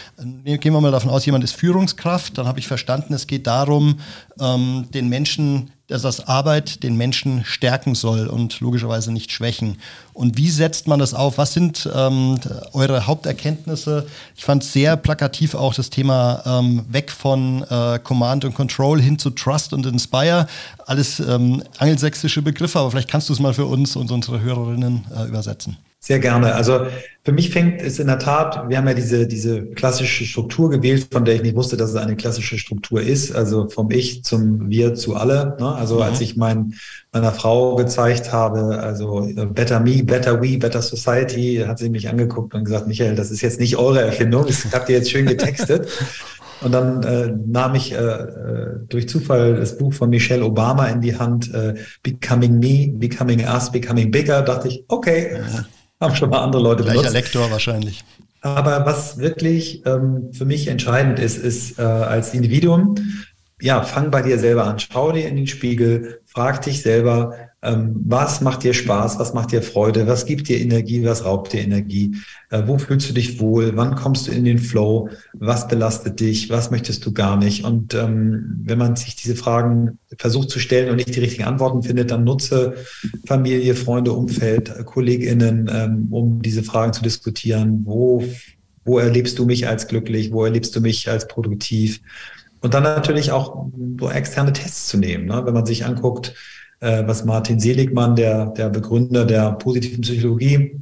[0.44, 3.46] äh, gehen wir mal davon aus, jemand ist Führungskraft, dann habe ich verstanden, es geht
[3.46, 3.98] darum,
[4.38, 9.78] ähm, den Menschen dass das Arbeit den Menschen stärken soll und logischerweise nicht schwächen.
[10.12, 11.38] Und wie setzt man das auf?
[11.38, 12.38] Was sind ähm,
[12.72, 14.07] eure Haupterkenntnisse?
[14.36, 19.18] Ich fand sehr plakativ auch das Thema ähm, weg von äh, Command und Control hin
[19.18, 20.47] zu Trust und Inspire.
[20.86, 25.07] Alles ähm, angelsächsische Begriffe, aber vielleicht kannst du es mal für uns und unsere Hörerinnen
[25.16, 25.76] äh, übersetzen.
[26.03, 26.55] Sehr gerne.
[26.55, 26.86] Also
[27.22, 31.09] für mich fängt es in der Tat, wir haben ja diese, diese klassische Struktur gewählt,
[31.12, 33.32] von der ich nicht wusste, dass es eine klassische Struktur ist.
[33.36, 35.59] Also vom Ich zum Wir zu alle.
[35.61, 35.74] Ne?
[35.74, 36.03] Also mhm.
[36.03, 36.72] als ich mein,
[37.12, 42.09] meiner Frau gezeigt habe, also äh, Better Me, Better We, Better Society, hat sie mich
[42.09, 45.26] angeguckt und gesagt, Michael, das ist jetzt nicht eure Erfindung, das habt ihr jetzt schön
[45.26, 45.88] getextet.
[46.62, 51.01] Und dann äh, nahm ich äh, äh, durch Zufall das Buch von Michelle Obama in
[51.01, 51.72] die Hand, äh,
[52.03, 54.42] Becoming Me, Becoming Us, Becoming Bigger.
[54.42, 55.64] Dachte ich, okay, ja
[56.01, 57.14] haben schon mal andere Leute Gleicher benutzt.
[57.14, 58.05] Lektor wahrscheinlich.
[58.42, 62.94] Aber was wirklich ähm, für mich entscheidend ist, ist äh, als Individuum,
[63.61, 68.41] ja, fang bei dir selber an, schau dir in den Spiegel, frag dich selber, was
[68.41, 72.17] macht dir Spaß, was macht dir Freude, was gibt dir Energie, was raubt dir Energie,
[72.49, 76.49] äh, wo fühlst du dich wohl, wann kommst du in den Flow, was belastet dich,
[76.49, 77.65] was möchtest du gar nicht.
[77.65, 81.83] Und ähm, wenn man sich diese Fragen versucht zu stellen und nicht die richtigen Antworten
[81.83, 82.77] findet, dann nutze
[83.27, 87.83] Familie, Freunde, Umfeld, KollegInnen, ähm, um diese Fragen zu diskutieren.
[87.85, 88.25] Wo,
[88.87, 92.01] wo erlebst du mich als glücklich, wo erlebst du mich als produktiv?
[92.63, 93.67] Und dann natürlich auch
[93.99, 95.27] so externe Tests zu nehmen.
[95.27, 95.43] Ne?
[95.45, 96.35] Wenn man sich anguckt,
[96.81, 100.81] äh, was Martin Seligmann, der, der Begründer der positiven Psychologie,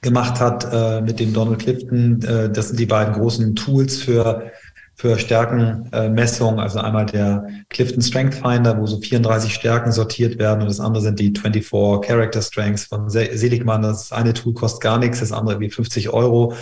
[0.00, 2.20] gemacht hat äh, mit dem Donald Clifton.
[2.22, 4.50] Äh, das sind die beiden großen Tools für,
[4.96, 10.68] für Stärkenmessung, also einmal der Clifton Strength Finder, wo so 34 Stärken sortiert werden und
[10.68, 13.82] das andere sind die 24 Character Strengths von Seligmann.
[13.82, 16.54] Das eine Tool kostet gar nichts, das andere wie 50 Euro.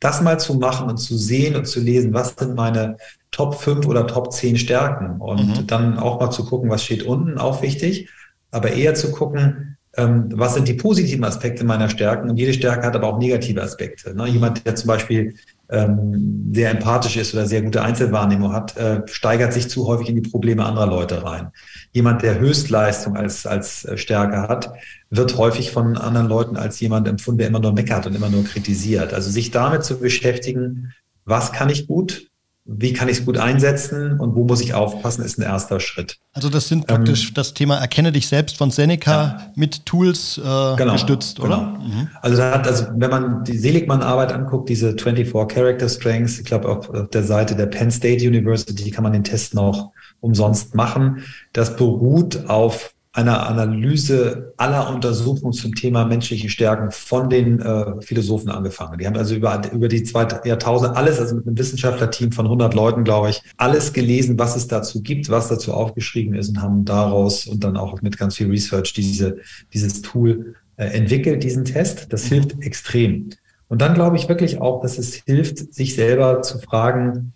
[0.00, 2.96] Das mal zu machen und zu sehen und zu lesen, was sind meine
[3.30, 5.66] Top 5 oder Top 10 Stärken und mhm.
[5.66, 8.08] dann auch mal zu gucken, was steht unten, auch wichtig,
[8.50, 12.86] aber eher zu gucken, ähm, was sind die positiven Aspekte meiner Stärken und jede Stärke
[12.86, 14.14] hat aber auch negative Aspekte.
[14.14, 14.26] Ne?
[14.28, 15.34] Jemand, der zum Beispiel
[15.68, 20.16] ähm, sehr empathisch ist oder sehr gute Einzelwahrnehmung hat, äh, steigert sich zu häufig in
[20.16, 21.48] die Probleme anderer Leute rein.
[21.92, 24.72] Jemand, der Höchstleistung als, als äh, Stärke hat,
[25.10, 28.44] wird häufig von anderen Leuten als jemand empfunden, der immer nur meckert und immer nur
[28.44, 29.14] kritisiert.
[29.14, 30.92] Also sich damit zu beschäftigen,
[31.24, 32.30] was kann ich gut,
[32.68, 36.18] wie kann ich es gut einsetzen und wo muss ich aufpassen, ist ein erster Schritt.
[36.32, 39.52] Also das sind praktisch ähm, das Thema Erkenne dich selbst von Seneca ja.
[39.54, 41.76] mit Tools äh, genau, gestützt, oder?
[41.78, 41.86] Genau.
[41.86, 42.08] Mhm.
[42.22, 46.68] Also, da hat, also wenn man die Seligmann-Arbeit anguckt, diese 24 Character Strengths, ich glaube
[46.68, 51.22] auf, auf der Seite der Penn State University kann man den Test noch umsonst machen.
[51.52, 58.50] Das beruht auf einer Analyse aller Untersuchungen zum Thema menschliche Stärken von den äh, Philosophen
[58.50, 58.98] angefangen.
[58.98, 62.74] Die haben also über, über die zwei Jahrtausende alles, also mit einem Wissenschaftlerteam von 100
[62.74, 66.84] Leuten, glaube ich, alles gelesen, was es dazu gibt, was dazu aufgeschrieben ist und haben
[66.84, 69.38] daraus und dann auch mit ganz viel Research diese,
[69.72, 72.12] dieses Tool äh, entwickelt, diesen Test.
[72.12, 73.30] Das hilft extrem.
[73.68, 77.32] Und dann glaube ich wirklich auch, dass es hilft, sich selber zu fragen,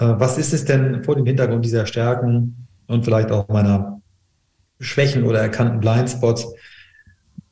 [0.00, 4.01] äh, was ist es denn vor dem Hintergrund dieser Stärken und vielleicht auch meiner
[4.82, 6.48] Schwächen oder erkannten Blindspots,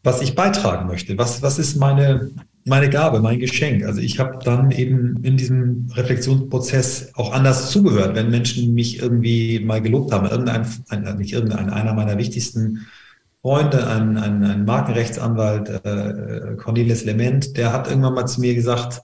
[0.03, 1.17] was ich beitragen möchte.
[1.17, 2.31] Was, was ist meine,
[2.65, 3.85] meine Gabe, mein Geschenk?
[3.85, 9.61] Also ich habe dann eben in diesem Reflexionsprozess auch anders zugehört, wenn Menschen mich irgendwie
[9.61, 10.29] mal gelobt haben.
[10.29, 12.87] Irgendein, ein, nicht irgendein, einer meiner wichtigsten
[13.43, 19.03] Freunde, ein, ein, ein Markenrechtsanwalt, äh, Cornelis Lement, der hat irgendwann mal zu mir gesagt,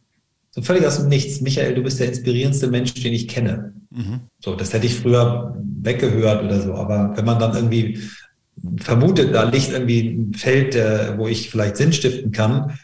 [0.57, 3.75] so völlig aus dem Nichts, Michael, du bist der inspirierendste Mensch, den ich kenne.
[3.91, 4.21] Mhm.
[4.43, 6.73] So, das hätte ich früher weggehört oder so.
[6.75, 8.01] Aber wenn man dann irgendwie
[8.79, 12.79] vermutet, da liegt irgendwie ein Feld, äh, wo ich vielleicht Sinn stiften kann,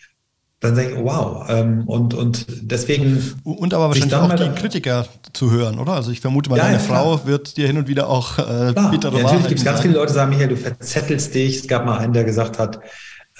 [0.60, 1.46] dann denke ich, oh, wow.
[1.48, 3.34] Ähm, und, und deswegen.
[3.42, 5.94] Und aber wahrscheinlich auch die Kritiker zu hören, oder?
[5.94, 8.72] Also ich vermute mal, ja, deine ja, Frau wird dir hin und wieder auch äh,
[8.74, 8.90] klar.
[8.90, 11.60] bittere ja, Natürlich gibt es ganz viele Leute, die sagen, Michael, du verzettelst dich.
[11.60, 12.80] Es gab mal einen, der gesagt hat,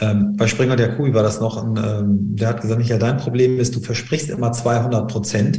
[0.01, 3.18] ähm, bei Springer der Kuh war das noch, ein, ähm, der hat gesagt, Michael, dein
[3.18, 5.59] Problem ist, du versprichst immer 200 Prozent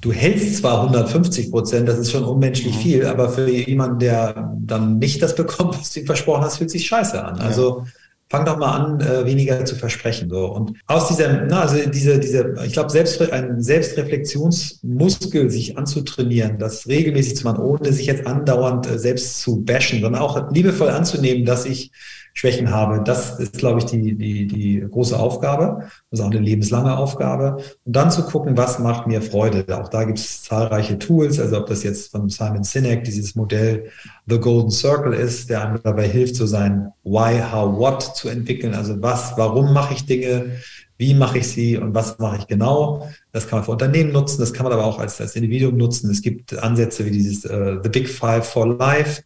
[0.00, 2.80] du hältst zwar 150 Prozent, das ist schon unmenschlich mhm.
[2.80, 6.70] viel, aber für jemanden, der dann nicht das bekommt, was du ihm versprochen hast, fühlt
[6.70, 7.40] sich scheiße an.
[7.40, 7.84] Also
[8.30, 10.28] fang doch mal an, äh, weniger zu versprechen.
[10.28, 10.52] So.
[10.52, 16.86] Und aus diesem, na, also diese, diese, ich glaube, selbst, ein Selbstreflexionsmuskel sich anzutrainieren, das
[16.86, 21.46] regelmäßig zu machen, ohne sich jetzt andauernd äh, selbst zu bashen, sondern auch liebevoll anzunehmen,
[21.46, 21.90] dass ich
[22.38, 23.02] Schwächen habe.
[23.02, 25.88] Das ist, glaube ich, die, die, die große Aufgabe.
[26.08, 27.56] Das ist auch eine lebenslange Aufgabe.
[27.84, 29.64] Und dann zu gucken, was macht mir Freude.
[29.76, 33.90] Auch da gibt es zahlreiche Tools, also ob das jetzt von Simon Sinek dieses Modell
[34.26, 38.72] The Golden Circle ist, der einem dabei hilft, so sein Why, How, What zu entwickeln.
[38.72, 40.60] Also was, warum mache ich Dinge?
[40.96, 43.08] Wie mache ich sie und was mache ich genau?
[43.32, 46.08] Das kann man für Unternehmen nutzen, das kann man aber auch als, als Individuum nutzen.
[46.08, 49.22] Es gibt Ansätze wie dieses uh, The Big Five for Life,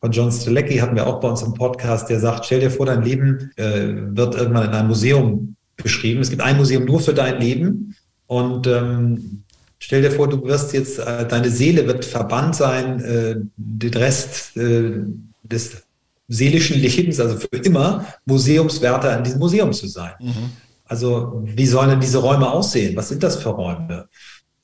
[0.00, 2.86] von John Strelecki hatten wir auch bei uns im Podcast, der sagt, stell dir vor,
[2.86, 6.20] dein Leben äh, wird irgendwann in einem Museum beschrieben.
[6.20, 9.42] Es gibt ein Museum nur für dein Leben und ähm,
[9.78, 14.56] stell dir vor, du wirst jetzt, äh, deine Seele wird verbannt sein, äh, den Rest
[14.56, 14.92] äh,
[15.42, 15.82] des
[16.28, 20.12] seelischen Lebens, also für immer Museumswärter in diesem Museum zu sein.
[20.20, 20.50] Mhm.
[20.84, 22.96] Also wie sollen denn diese Räume aussehen?
[22.96, 24.08] Was sind das für Räume?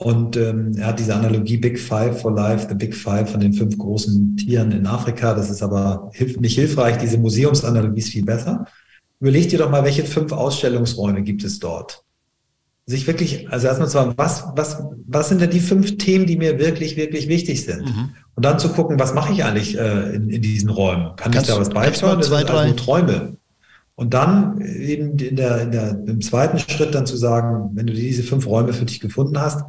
[0.04, 3.52] Und ähm, er hat diese Analogie Big Five for Life, the Big Five von den
[3.52, 5.34] fünf großen Tieren in Afrika.
[5.34, 6.98] Das ist aber hilf nicht hilfreich.
[6.98, 8.66] Diese Museumsanalogie ist viel besser.
[9.20, 12.02] Überleg dir doch mal, welche fünf Ausstellungsräume gibt es dort?
[12.86, 16.36] Sich wirklich, also erstmal zu sagen, was, was, was sind denn die fünf Themen, die
[16.36, 17.82] mir wirklich, wirklich wichtig sind?
[17.82, 18.10] Mhm.
[18.34, 21.14] Und dann zu gucken, was mache ich eigentlich äh, in, in diesen Räumen?
[21.14, 22.18] Kann kannst, ich da was beisteuern?
[22.18, 23.36] Das sind also Träume.
[24.02, 27.92] Und dann eben in der, in der, im zweiten Schritt dann zu sagen, wenn du
[27.92, 29.62] diese fünf Räume für dich gefunden hast,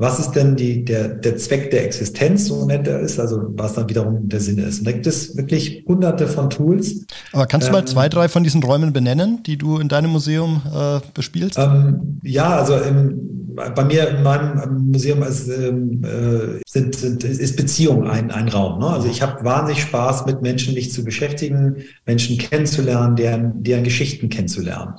[0.00, 3.74] was ist denn die, der, der Zweck der Existenz, so nennt er es, also was
[3.74, 4.78] dann wiederum der Sinn ist.
[4.78, 7.04] Und da gibt es wirklich hunderte von Tools.
[7.32, 10.10] Aber kannst du mal ähm, zwei, drei von diesen Räumen benennen, die du in deinem
[10.10, 11.58] Museum äh, bespielst?
[11.58, 17.56] Ähm, ja, also im, bei mir in meinem Museum ist, ähm, äh, sind, sind, ist
[17.58, 18.78] Beziehung ein, ein Raum.
[18.80, 18.86] Ne?
[18.86, 21.76] Also ich habe wahnsinnig Spaß, mit Menschen mich zu beschäftigen,
[22.06, 24.94] Menschen kennenzulernen, deren, deren Geschichten kennenzulernen.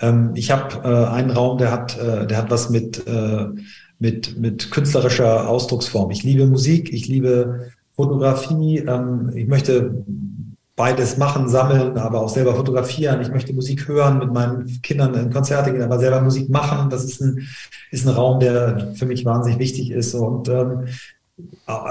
[0.00, 3.46] Ähm, ich habe äh, einen Raum, der hat, äh, der hat was mit äh,
[4.00, 6.10] mit, mit künstlerischer Ausdrucksform.
[6.10, 10.04] Ich liebe Musik, ich liebe Fotografie, ähm, ich möchte
[10.74, 13.20] beides machen, sammeln, aber auch selber fotografieren.
[13.20, 16.88] Ich möchte Musik hören, mit meinen Kindern in Konzerte gehen, aber selber Musik machen.
[16.88, 17.46] Das ist ein,
[17.90, 20.14] ist ein Raum, der für mich wahnsinnig wichtig ist.
[20.14, 20.86] Und ähm,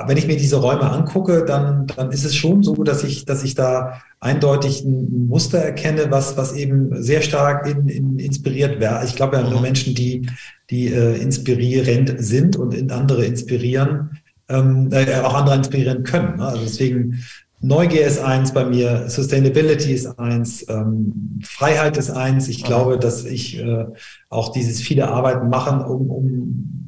[0.08, 3.44] wenn ich mir diese Räume angucke, dann, dann ist es schon so, dass ich, dass
[3.44, 9.04] ich da eindeutig ein Muster erkenne, was, was eben sehr stark in, in inspiriert wäre.
[9.06, 9.62] Ich glaube ja nur mhm.
[9.62, 10.30] Menschen, die,
[10.70, 14.20] die äh, inspirierend sind und in andere inspirieren,
[14.50, 16.38] ähm, äh, auch andere inspirieren können.
[16.38, 16.46] Ne?
[16.46, 17.24] Also deswegen
[17.62, 22.48] Neugier ist eins bei mir, Sustainability ist eins, ähm, Freiheit ist eins.
[22.48, 23.86] Ich glaube, dass ich äh,
[24.30, 26.79] auch dieses viele Arbeiten machen, um, um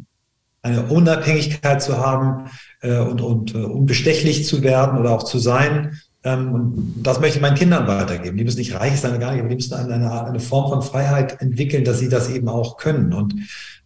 [0.62, 2.49] eine Unabhängigkeit zu haben
[2.82, 5.99] äh, und, und äh, unbestechlich zu werden oder auch zu sein.
[6.24, 8.38] Ähm, und das möchte ich meinen Kindern weitergeben.
[8.38, 10.82] Die müssen nicht reich sein, gar nicht, aber die müssen eine, eine, eine Form von
[10.82, 13.12] Freiheit entwickeln, dass sie das eben auch können.
[13.14, 13.36] Und,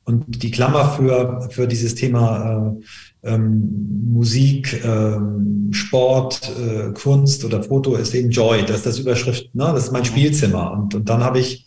[0.04, 2.76] und die Klammer für, für dieses Thema
[3.24, 8.62] äh, ähm, Musik, ähm, Sport, äh, Kunst oder Foto ist eben Joy.
[8.64, 9.72] Das ist das Überschrift, ne?
[9.74, 10.08] das ist mein mhm.
[10.08, 10.74] Spielzimmer.
[10.74, 11.66] Und, und dann habe ich,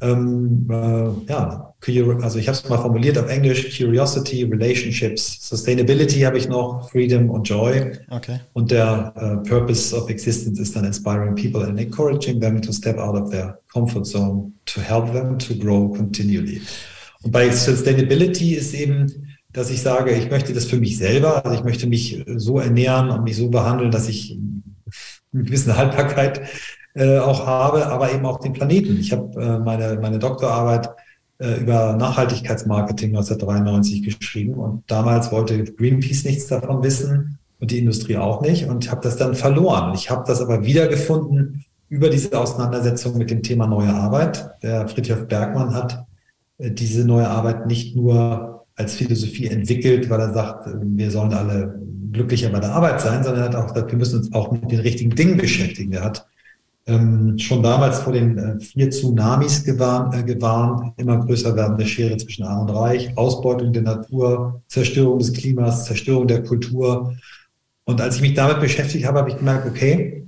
[0.00, 1.74] ähm, äh, ja,
[2.22, 7.28] also ich habe es mal formuliert auf Englisch, Curiosity, Relationships, Sustainability habe ich noch, Freedom
[7.28, 7.92] und Joy.
[8.08, 8.40] Okay.
[8.54, 12.98] Und der äh, Purpose of Existence ist dann inspiring people and encouraging them to step
[12.98, 16.62] out of their comfort zone to help them to grow continually.
[17.22, 19.12] Und bei Sustainability ist eben
[19.54, 23.10] dass ich sage, ich möchte das für mich selber, also ich möchte mich so ernähren
[23.10, 24.36] und mich so behandeln, dass ich
[25.32, 26.42] eine gewisse Haltbarkeit
[26.94, 28.98] äh, auch habe, aber eben auch den Planeten.
[28.98, 30.90] Ich habe äh, meine, meine Doktorarbeit
[31.38, 38.16] äh, über Nachhaltigkeitsmarketing 1993 geschrieben und damals wollte Greenpeace nichts davon wissen und die Industrie
[38.16, 39.94] auch nicht und habe das dann verloren.
[39.94, 44.50] Ich habe das aber wiedergefunden über diese Auseinandersetzung mit dem Thema neue Arbeit.
[44.62, 46.06] Der Friedhof Bergmann hat
[46.58, 51.80] äh, diese neue Arbeit nicht nur als Philosophie entwickelt, weil er sagt, wir sollen alle
[52.12, 54.70] glücklicher bei der Arbeit sein, sondern er hat auch gesagt, wir müssen uns auch mit
[54.70, 55.92] den richtigen Dingen beschäftigen.
[55.92, 56.26] Er hat
[56.86, 62.16] ähm, schon damals vor den äh, vier Tsunamis gewarnt, äh, gewarnt, immer größer werdende Schere
[62.16, 67.14] zwischen Arm und Reich, Ausbeutung der Natur, Zerstörung des Klimas, Zerstörung der Kultur.
[67.84, 70.24] Und als ich mich damit beschäftigt habe, habe ich gemerkt, okay,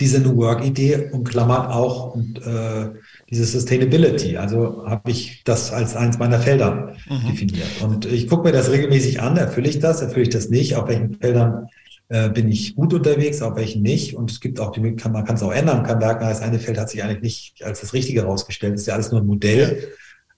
[0.00, 2.90] diese New Work-Idee umklammert auch und äh,
[3.28, 4.36] diese Sustainability.
[4.36, 7.28] Also habe ich das als eins meiner Felder mhm.
[7.28, 7.82] definiert.
[7.82, 10.86] Und ich gucke mir das regelmäßig an, erfülle ich das, erfülle ich das nicht, auf
[10.86, 11.66] welchen Feldern
[12.08, 14.14] äh, bin ich gut unterwegs, auf welchen nicht.
[14.14, 16.40] Und es gibt auch die Möglichkeit, man kann es auch ändern, man kann merken, das
[16.40, 18.74] eine Feld hat sich eigentlich nicht als das Richtige herausgestellt.
[18.74, 19.88] Das ist ja alles nur ein Modell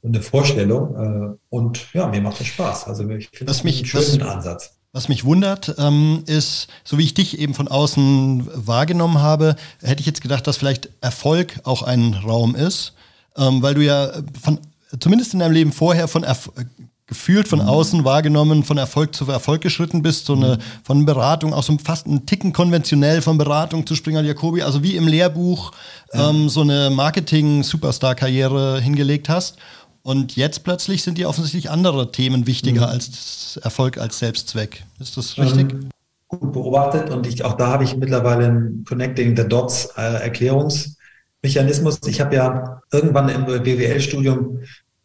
[0.02, 0.94] und eine Vorstellung.
[0.96, 2.86] Äh, und ja, mir macht das Spaß.
[2.86, 4.76] Also ich finde das einen schönen Ansatz.
[4.92, 10.00] Was mich wundert, ähm, ist, so wie ich dich eben von außen wahrgenommen habe, hätte
[10.00, 12.94] ich jetzt gedacht, dass vielleicht Erfolg auch ein Raum ist,
[13.36, 14.10] ähm, weil du ja
[14.42, 14.58] von,
[14.98, 16.50] zumindest in deinem Leben vorher von Erf
[17.10, 17.68] gefühlt von mhm.
[17.68, 20.84] außen wahrgenommen, von Erfolg zu Erfolg geschritten bist, so eine mhm.
[20.84, 24.96] von Beratung, auch so fast einen Ticken konventionell von Beratung zu Springer Jacobi, also wie
[24.96, 25.72] im Lehrbuch
[26.14, 26.30] ja.
[26.30, 29.58] ähm, so eine Marketing-Superstar-Karriere hingelegt hast.
[30.02, 32.92] Und jetzt plötzlich sind dir offensichtlich andere Themen wichtiger mhm.
[32.92, 34.84] als Erfolg als Selbstzweck.
[35.00, 35.72] Ist das richtig?
[35.72, 35.90] Ähm,
[36.28, 41.98] gut beobachtet und ich, auch da habe ich mittlerweile einen Connecting the Dots äh, Erklärungsmechanismus.
[42.06, 44.60] Ich habe ja irgendwann im BWL-Studium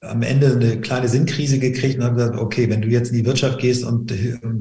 [0.07, 3.25] am Ende eine kleine Sinnkrise gekriegt und habe gesagt, okay, wenn du jetzt in die
[3.25, 4.13] Wirtschaft gehst und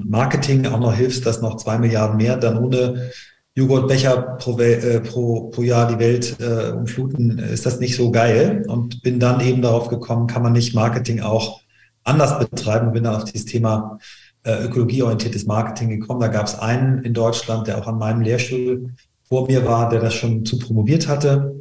[0.08, 3.10] Marketing auch noch hilfst, dass noch zwei Milliarden mehr dann ohne
[3.56, 8.64] Joghurtbecher pro, äh, pro, pro Jahr die Welt äh, umfluten, ist das nicht so geil.
[8.66, 11.60] Und bin dann eben darauf gekommen, kann man nicht Marketing auch
[12.02, 12.92] anders betreiben.
[12.92, 13.98] Bin dann auf dieses Thema
[14.42, 16.20] äh, ökologieorientiertes Marketing gekommen.
[16.20, 18.90] Da gab es einen in Deutschland, der auch an meinem Lehrstuhl
[19.28, 21.54] vor mir war, der das schon zu promoviert hatte.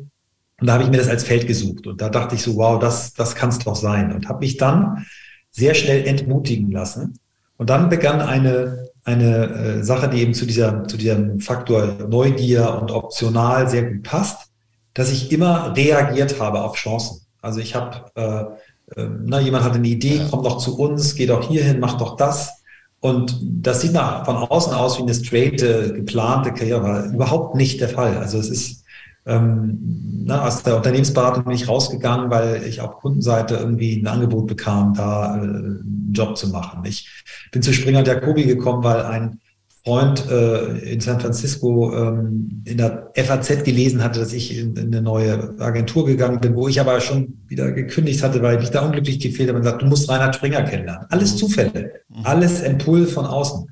[0.59, 1.87] Und da habe ich mir das als Feld gesucht.
[1.87, 4.13] Und da dachte ich so, wow, das, das kann es doch sein.
[4.13, 5.05] Und habe mich dann
[5.51, 7.19] sehr schnell entmutigen lassen.
[7.57, 12.77] Und dann begann eine eine äh, Sache, die eben zu, dieser, zu diesem Faktor Neugier
[12.81, 14.49] und optional sehr gut passt,
[14.93, 17.21] dass ich immer reagiert habe auf Chancen.
[17.41, 21.29] Also ich habe, äh, äh, na, jemand hat eine Idee, kommt doch zu uns, geht
[21.29, 22.61] doch hierhin, macht doch das.
[23.01, 27.81] Und das sieht nach, von außen aus wie eine straighte, geplante Karriere, war überhaupt nicht
[27.81, 28.17] der Fall.
[28.17, 28.82] Also es ist
[29.25, 34.47] ähm, na, aus der Unternehmensberatung bin ich rausgegangen, weil ich auf Kundenseite irgendwie ein Angebot
[34.47, 36.83] bekam, da äh, einen Job zu machen.
[36.85, 39.39] Ich bin zu Springer und Jacobi gekommen, weil ein
[39.85, 44.87] Freund äh, in San Francisco ähm, in der FAZ gelesen hatte, dass ich in, in,
[44.87, 48.85] eine neue Agentur gegangen bin, wo ich aber schon wieder gekündigt hatte, weil ich da
[48.85, 51.07] unglücklich gefehlt habe und gesagt, du musst Reinhard Springer kennenlernen.
[51.09, 52.21] Alles Zufälle, mhm.
[52.23, 53.67] alles Impuls von außen.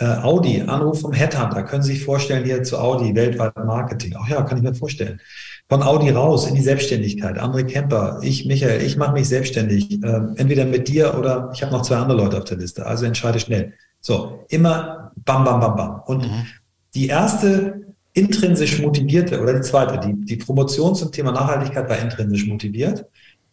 [0.00, 4.14] Äh, Audi, Anruf vom Headhunter, können Sie sich vorstellen, hier zu Audi, weltweit Marketing.
[4.18, 5.20] Ach ja, kann ich mir vorstellen.
[5.68, 7.38] Von Audi raus in die Selbstständigkeit.
[7.38, 10.02] André Kemper, ich, Michael, ich mache mich selbstständig.
[10.02, 12.86] Äh, entweder mit dir oder ich habe noch zwei andere Leute auf der Liste.
[12.86, 13.74] Also entscheide schnell.
[14.00, 16.02] So, immer bam, bam, bam, bam.
[16.06, 16.46] Und mhm.
[16.94, 17.82] die erste
[18.14, 23.04] intrinsisch motivierte, oder die zweite, die, die Promotion zum Thema Nachhaltigkeit war intrinsisch motiviert.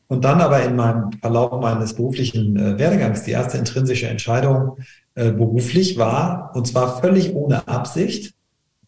[0.07, 4.77] Und dann aber in meinem Verlauf meines beruflichen äh, Werdegangs die erste intrinsische Entscheidung
[5.17, 8.35] äh, beruflich war, und zwar völlig ohne Absicht,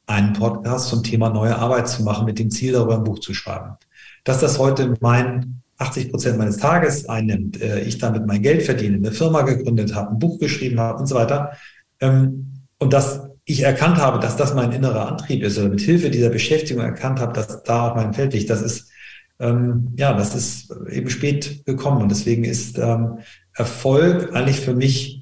[0.06, 3.34] einen Podcast zum Thema neue Arbeit zu machen, mit dem Ziel, darüber ein Buch zu
[3.34, 3.78] schreiben.
[4.26, 8.98] Dass das heute mein 80 Prozent meines Tages einnimmt, äh, ich damit mein Geld verdiene,
[8.98, 11.54] eine Firma gegründet habe, ein Buch geschrieben habe und so weiter.
[12.00, 16.12] Ähm, und dass ich erkannt habe, dass das mein innerer Antrieb ist oder mit Hilfe
[16.12, 18.92] dieser Beschäftigung erkannt habe, dass da auch mein Feld liegt, das ist,
[19.40, 22.04] ähm, ja, das ist eben spät gekommen.
[22.04, 23.18] Und deswegen ist ähm,
[23.56, 25.19] Erfolg eigentlich für mich,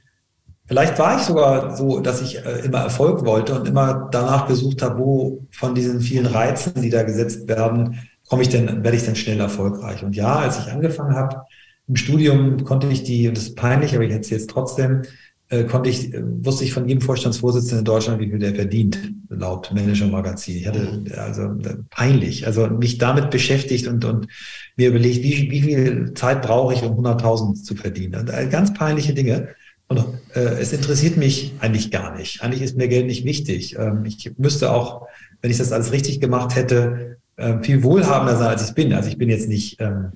[0.68, 4.82] vielleicht war ich sogar so, dass ich äh, immer Erfolg wollte und immer danach gesucht
[4.82, 9.04] habe, wo von diesen vielen Reizen, die da gesetzt werden, komme ich denn, werde ich
[9.04, 10.04] denn schnell erfolgreich?
[10.04, 11.44] Und ja, als ich angefangen habe
[11.88, 15.04] im Studium, konnte ich die, und das ist peinlich, aber ich hätte es jetzt trotzdem,
[15.50, 19.00] äh, konnte ich, äh, wusste ich von jedem Vorstandsvorsitzenden in Deutschland, wie viel der verdient,
[19.30, 20.58] laut Manager Magazin.
[20.58, 24.28] Ich hatte, also äh, peinlich, also mich damit beschäftigt und, und
[24.76, 28.20] mir überlegt, wie, wie viel Zeit brauche ich, um 100.000 zu verdienen.
[28.20, 29.50] Und, äh, ganz peinliche Dinge.
[29.88, 32.42] Und äh, es interessiert mich eigentlich gar nicht.
[32.42, 33.78] Eigentlich ist mir Geld nicht wichtig.
[33.78, 35.08] Ähm, ich müsste auch,
[35.42, 38.94] wenn ich das alles richtig gemacht hätte, äh, viel wohlhabender sein, als ich bin.
[38.94, 39.80] Also ich bin jetzt nicht.
[39.80, 40.14] Ähm,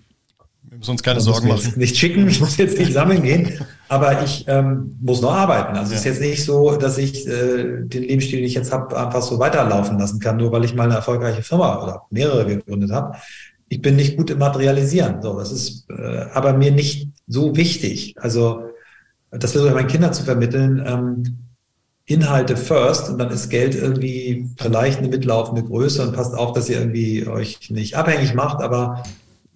[0.63, 1.73] wir müssen uns keine Sorgen machen.
[1.75, 3.59] Nicht schicken, ich muss jetzt nicht sammeln gehen,
[3.89, 5.75] aber ich ähm, muss noch arbeiten.
[5.75, 5.95] Also ja.
[5.95, 9.21] es ist jetzt nicht so, dass ich äh, den Lebensstil, den ich jetzt habe, einfach
[9.21, 13.17] so weiterlaufen lassen kann, nur weil ich mal eine erfolgreiche Firma oder mehrere gegründet habe.
[13.67, 15.21] Ich bin nicht gut im Materialisieren.
[15.21, 18.15] So, das ist äh, aber mir nicht so wichtig.
[18.17, 18.70] Also
[19.31, 20.83] das versuche ich meinen Kindern zu vermitteln.
[20.85, 21.37] Ähm,
[22.05, 26.67] Inhalte first und dann ist Geld irgendwie vielleicht eine mitlaufende Größe und passt auf, dass
[26.69, 29.03] ihr irgendwie euch nicht abhängig macht, aber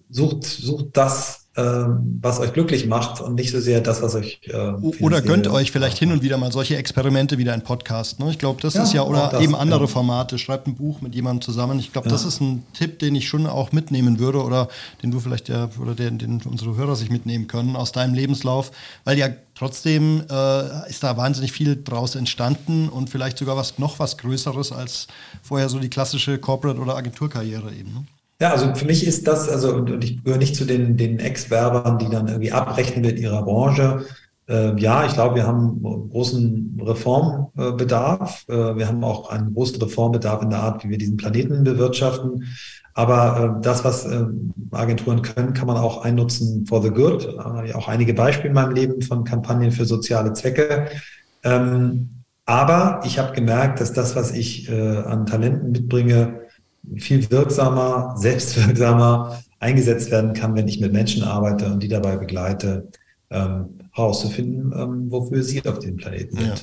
[0.10, 4.42] sucht, sucht das, was euch glücklich macht und nicht so sehr das, was euch.
[4.44, 8.20] Äh, oder gönnt euch vielleicht hin und wieder mal solche Experimente wieder ein Podcast.
[8.20, 8.30] Ne?
[8.30, 9.88] Ich glaube, das ja, ist ja, oder das, eben andere ja.
[9.88, 10.38] Formate.
[10.38, 11.80] Schreibt ein Buch mit jemandem zusammen.
[11.80, 12.12] Ich glaube, ja.
[12.14, 14.68] das ist ein Tipp, den ich schon auch mitnehmen würde oder
[15.02, 18.72] den du vielleicht ja, oder den, den unsere Hörer sich mitnehmen können aus deinem Lebenslauf,
[19.06, 24.00] weil ja trotzdem äh, ist da wahnsinnig viel draus entstanden und vielleicht sogar was noch
[24.00, 25.08] was Größeres als
[25.42, 27.94] vorher so die klassische Corporate- oder Agenturkarriere eben.
[27.94, 28.06] Ne?
[28.42, 31.98] Ja, also für mich ist das, also und ich gehöre nicht zu den, den Ex-Werbern,
[32.00, 34.06] die dann irgendwie abbrechen mit ihrer Branche.
[34.48, 38.46] Äh, ja, ich glaube, wir haben großen Reformbedarf.
[38.50, 42.44] Äh, wir haben auch einen großen Reformbedarf in der Art, wie wir diesen Planeten bewirtschaften.
[42.94, 44.26] Aber äh, das, was äh,
[44.72, 47.26] Agenturen können, kann man auch einnutzen for the good.
[47.26, 50.88] Äh, auch einige Beispiele in meinem Leben von Kampagnen für soziale Zwecke.
[51.44, 56.45] Ähm, aber ich habe gemerkt, dass das, was ich äh, an Talenten mitbringe,
[56.98, 62.88] viel wirksamer, selbstwirksamer eingesetzt werden kann, wenn ich mit Menschen arbeite und die dabei begleite,
[63.30, 66.48] ähm, herauszufinden, ähm, wofür sie auf dem Planeten sind.
[66.48, 66.56] Ja.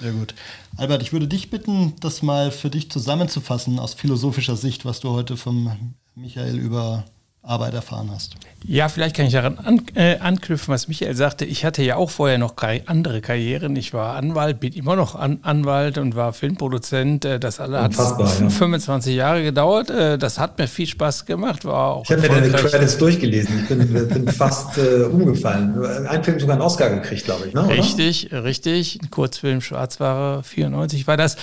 [0.00, 0.34] Sehr gut.
[0.76, 5.10] Albert, ich würde dich bitten, das mal für dich zusammenzufassen aus philosophischer Sicht, was du
[5.10, 7.04] heute vom Michael über
[7.42, 8.36] Arbeit erfahren hast.
[8.64, 11.44] Ja, vielleicht kann ich daran an, äh, anknüpfen, was Michael sagte.
[11.44, 12.54] Ich hatte ja auch vorher noch
[12.86, 13.74] andere Karrieren.
[13.74, 17.24] Ich war Anwalt, bin immer noch An Anwalt und war Filmproduzent.
[17.24, 18.48] Äh, das alle hat ja.
[18.48, 19.90] 25 Jahre gedauert.
[19.90, 21.64] Äh, das hat mir viel Spaß gemacht.
[21.64, 23.62] War auch ich habe mir deine Credits durchgelesen.
[23.62, 25.84] Ich bin, bin fast äh, umgefallen.
[26.06, 27.54] Ein Film sogar einen Oscar gekriegt, glaube ich.
[27.54, 28.44] Ne, richtig, oder?
[28.44, 29.00] richtig.
[29.02, 31.36] Ein Kurzfilm, Schwarzware, 94 war das.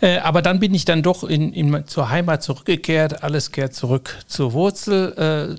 [0.00, 3.22] Äh, aber dann bin ich dann doch in, in, zur Heimat zurückgekehrt.
[3.22, 5.12] Alles kehrt zurück zur Wurzel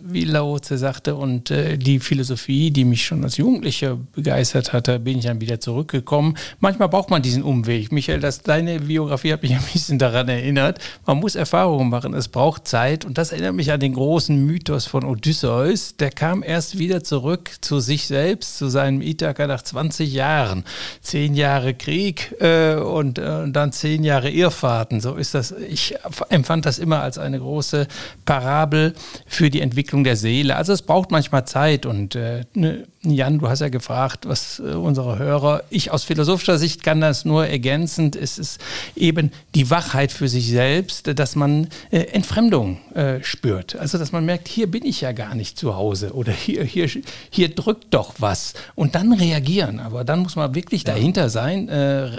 [0.03, 1.15] wie Laoze sagte.
[1.15, 5.59] Und äh, die Philosophie, die mich schon als Jugendlicher begeistert hatte, bin ich dann wieder
[5.59, 6.37] zurückgekommen.
[6.59, 7.91] Manchmal braucht man diesen Umweg.
[7.91, 10.79] Michael, das, deine Biografie hat mich ein bisschen daran erinnert.
[11.05, 13.05] Man muss Erfahrungen machen, es braucht Zeit.
[13.05, 15.95] Und das erinnert mich an den großen Mythos von Odysseus.
[15.97, 20.63] Der kam erst wieder zurück zu sich selbst, zu seinem Ithaka nach 20 Jahren.
[21.01, 25.01] Zehn Jahre Krieg äh, und, äh, und dann zehn Jahre Irrfahrten.
[25.01, 25.51] So ist das.
[25.51, 25.95] Ich
[26.29, 27.87] empfand das immer als eine große
[28.25, 28.93] Parabel
[29.25, 30.55] für die Entwicklung Entwicklung der Seele.
[30.55, 31.87] Also es braucht manchmal Zeit.
[31.87, 36.57] Und äh, ne, Jan, du hast ja gefragt, was äh, unsere Hörer, ich aus philosophischer
[36.57, 38.15] Sicht kann das nur ergänzend.
[38.15, 38.59] Es ist
[38.95, 43.75] eben die Wachheit für sich selbst, dass man äh, Entfremdung äh, spürt.
[43.75, 46.89] Also dass man merkt, hier bin ich ja gar nicht zu Hause oder hier, hier,
[47.29, 48.53] hier drückt doch was.
[48.75, 49.79] Und dann reagieren.
[49.79, 50.93] Aber dann muss man wirklich ja.
[50.93, 51.69] dahinter sein.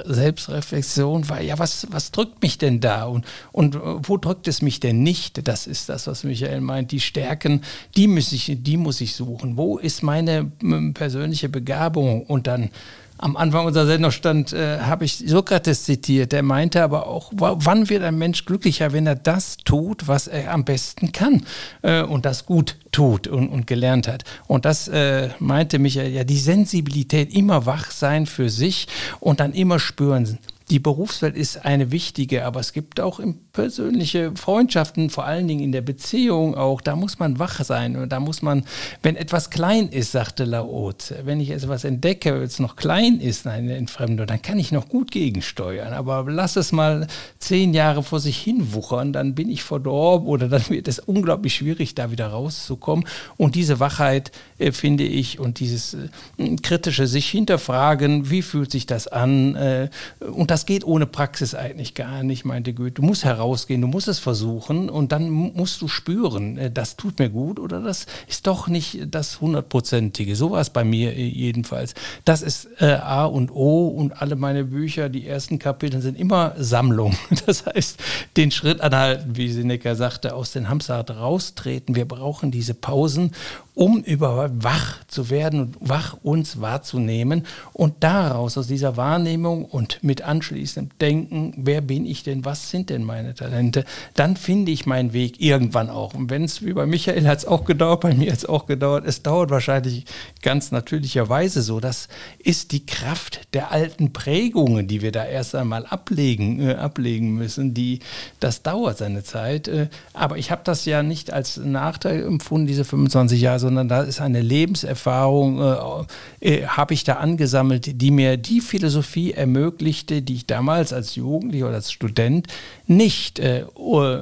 [0.05, 3.05] Selbstreflexion, weil ja, was, was drückt mich denn da?
[3.05, 5.47] Und, und wo drückt es mich denn nicht?
[5.47, 7.63] Das ist das, was Michael meint, die Stärke Stärken,
[7.97, 9.57] die muss ich, die muss ich suchen.
[9.57, 10.53] Wo ist meine
[10.93, 12.23] persönliche Begabung?
[12.23, 12.71] Und dann
[13.19, 17.89] am Anfang unserer Sendung stand, äh, habe ich Sokrates zitiert, der meinte aber auch, wann
[17.89, 21.45] wird ein Mensch glücklicher, wenn er das tut, was er am besten kann
[21.83, 24.25] äh, und das gut tut und, und gelernt hat.
[24.47, 28.89] Und das äh, meinte Michael, ja, die Sensibilität, immer wach sein für sich
[29.21, 30.39] und dann immer spüren,
[30.71, 35.63] die Berufswelt ist eine wichtige, aber es gibt auch im persönliche Freundschaften, vor allen Dingen
[35.63, 37.97] in der Beziehung auch, da muss man wach sein.
[37.97, 38.65] Und da muss man,
[39.03, 43.47] wenn etwas klein ist, sagte Laot, wenn ich etwas entdecke, wenn es noch klein ist,
[43.47, 45.93] eine Entfremdung, dann kann ich noch gut gegensteuern.
[45.93, 47.07] Aber lass es mal
[47.39, 51.55] zehn Jahre vor sich hin wuchern, dann bin ich verdorben oder dann wird es unglaublich
[51.55, 53.07] schwierig, da wieder rauszukommen.
[53.37, 58.87] Und diese Wachheit, äh, finde ich, und dieses äh, kritische sich hinterfragen, wie fühlt sich
[58.87, 59.55] das an?
[59.55, 62.95] Äh, und das geht ohne Praxis eigentlich gar nicht, meinte Goethe.
[62.95, 67.19] Du musst herausgehen, du musst es versuchen und dann musst du spüren, äh, das tut
[67.19, 70.35] mir gut oder das ist doch nicht das hundertprozentige.
[70.35, 71.95] So war es bei mir äh, jedenfalls.
[72.25, 76.55] Das ist äh, A und O und alle meine Bücher, die ersten Kapitel sind immer
[76.57, 77.17] Sammlung.
[77.47, 77.99] Das heißt,
[78.39, 81.95] den Schritt anhalten, wie Seneca sagte, aus den Hamsterrad raustreten.
[81.95, 83.33] Wir brauchen diese Pausen
[83.75, 90.03] um über wach zu werden und wach uns wahrzunehmen und daraus aus dieser Wahrnehmung und
[90.03, 94.87] mit anschließendem Denken, wer bin ich denn, was sind denn meine Talente, dann finde ich
[94.87, 96.15] meinen Weg irgendwann auch.
[96.15, 98.67] Und wenn es wie bei Michael hat es auch gedauert, bei mir hat es auch
[98.67, 100.05] gedauert, es dauert wahrscheinlich
[100.43, 101.81] ganz natürlicherweise so.
[101.81, 102.09] Das
[102.39, 107.75] ist die Kraft der alten Prägungen, die wir da erst einmal ablegen, äh, ablegen müssen.
[107.75, 108.01] Die,
[108.39, 109.67] das dauert seine Zeit.
[109.67, 114.03] Äh, aber ich habe das ja nicht als Nachteil empfunden, diese 25 Jahre, sondern da
[114.03, 116.07] ist eine Lebenserfahrung,
[116.41, 121.15] äh, äh, habe ich da angesammelt, die mir die Philosophie ermöglichte, die ich damals als
[121.15, 122.47] Jugendlicher oder als Student
[122.87, 123.65] nicht, äh,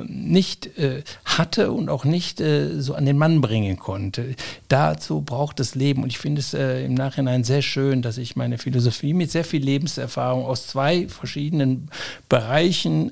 [0.06, 4.36] nicht äh, hatte und auch nicht äh, so an den Mann bringen konnte.
[4.68, 8.36] Dazu braucht es Leben und ich finde es äh, im Nachhinein sehr schön, dass ich
[8.36, 11.88] meine Philosophie mit sehr viel Lebenserfahrung aus zwei verschiedenen
[12.28, 13.10] Bereichen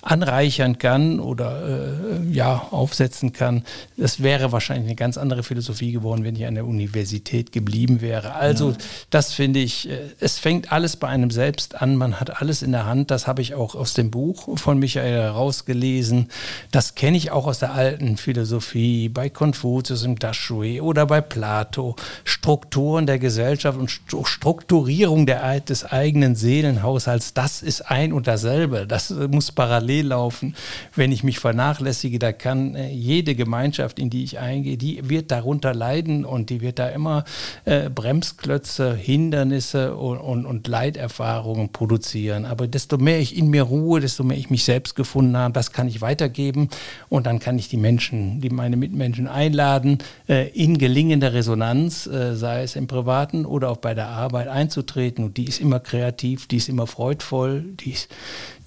[0.00, 3.64] anreichern kann oder ja aufsetzen kann.
[3.96, 8.00] Das wäre wahrscheinlich eine ganz andere Philosophie Philosophie geworden, wenn ich an der Universität geblieben
[8.00, 8.34] wäre.
[8.34, 8.76] Also ja.
[9.10, 12.70] das finde ich, äh, es fängt alles bei einem selbst an, man hat alles in
[12.70, 16.28] der Hand, das habe ich auch aus dem Buch von Michael herausgelesen,
[16.70, 21.96] das kenne ich auch aus der alten Philosophie, bei Konfuzius im Dashui oder bei Plato,
[22.22, 29.10] Strukturen der Gesellschaft und Strukturierung der, des eigenen Seelenhaushalts, das ist ein und dasselbe, das
[29.10, 30.54] muss parallel laufen.
[30.94, 35.32] Wenn ich mich vernachlässige, da kann äh, jede Gemeinschaft, in die ich eingehe, die wird
[35.32, 37.24] darunter darunter leiden und die wird da immer
[37.64, 42.44] äh, Bremsklötze, Hindernisse und, und, und, Leiterfahrungen produzieren.
[42.44, 45.72] Aber desto mehr ich in mir ruhe, desto mehr ich mich selbst gefunden habe, das
[45.72, 46.68] kann ich weitergeben
[47.08, 52.36] und dann kann ich die Menschen, die meine Mitmenschen einladen, äh, in gelingender Resonanz, äh,
[52.36, 55.24] sei es im Privaten oder auch bei der Arbeit einzutreten.
[55.24, 58.08] Und die ist immer kreativ, die ist immer freudvoll, die ist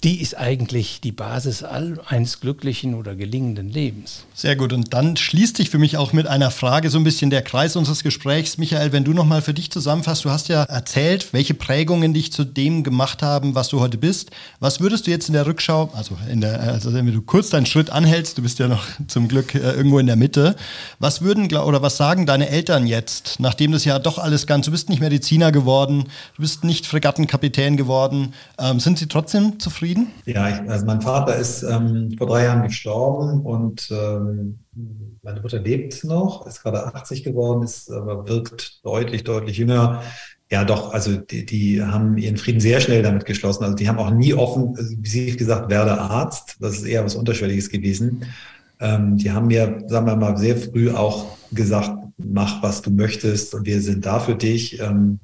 [0.04, 4.24] die ist eigentlich die Basis all eines glücklichen oder gelingenden Lebens.
[4.34, 4.72] Sehr gut.
[4.72, 7.76] Und dann schließt sich für mich auch mit einer Frage so ein bisschen der Kreis
[7.76, 8.58] unseres Gesprächs.
[8.58, 12.42] Michael, wenn du nochmal für dich zusammenfasst, du hast ja erzählt, welche Prägungen dich zu
[12.42, 14.32] dem gemacht haben, was du heute bist.
[14.58, 17.90] Was würdest du jetzt in der Rückschau, also, der, also wenn du kurz deinen Schritt
[17.90, 20.56] anhältst, du bist ja noch zum Glück äh, irgendwo in der Mitte,
[20.98, 24.72] was würden oder was sagen deine Eltern jetzt, nachdem das ja doch alles ganz, du
[24.72, 26.04] bist nicht Mediziner geworden,
[26.36, 29.91] du bist nicht Fregattenkapitän geworden, ähm, sind sie trotzdem zufrieden?
[29.92, 30.12] Zufrieden?
[30.26, 34.58] Ja, ich, also mein Vater ist ähm, vor drei Jahren gestorben und ähm,
[35.22, 40.02] meine Mutter lebt noch, ist gerade 80 geworden, ist aber wirkt deutlich, deutlich jünger.
[40.50, 43.64] Ja, doch, also die, die haben ihren Frieden sehr schnell damit geschlossen.
[43.64, 46.56] Also die haben auch nie offen, also wie sie gesagt, werde Arzt.
[46.60, 48.26] Das ist eher was Unterschwelliges gewesen.
[48.80, 53.54] Ähm, die haben mir, sagen wir mal, sehr früh auch gesagt, mach, was du möchtest
[53.54, 54.78] und wir sind da für dich.
[54.80, 55.20] Ähm,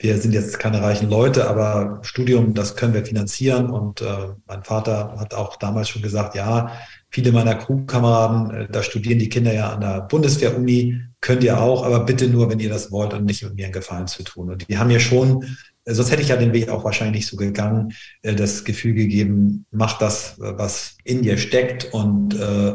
[0.00, 3.70] wir sind jetzt keine reichen Leute, aber Studium, das können wir finanzieren.
[3.70, 6.72] Und äh, mein Vater hat auch damals schon gesagt, ja,
[7.10, 11.84] viele meiner Crewkameraden, äh, da studieren die Kinder ja an der Bundeswehr-Uni, könnt ihr auch,
[11.84, 14.50] aber bitte nur, wenn ihr das wollt und nicht mit mir einen Gefallen zu tun.
[14.50, 15.44] Und die haben mir schon,
[15.84, 17.92] äh, sonst hätte ich ja den Weg auch wahrscheinlich so gegangen,
[18.22, 21.92] äh, das Gefühl gegeben, mach das, was in dir steckt.
[21.92, 22.74] Und äh,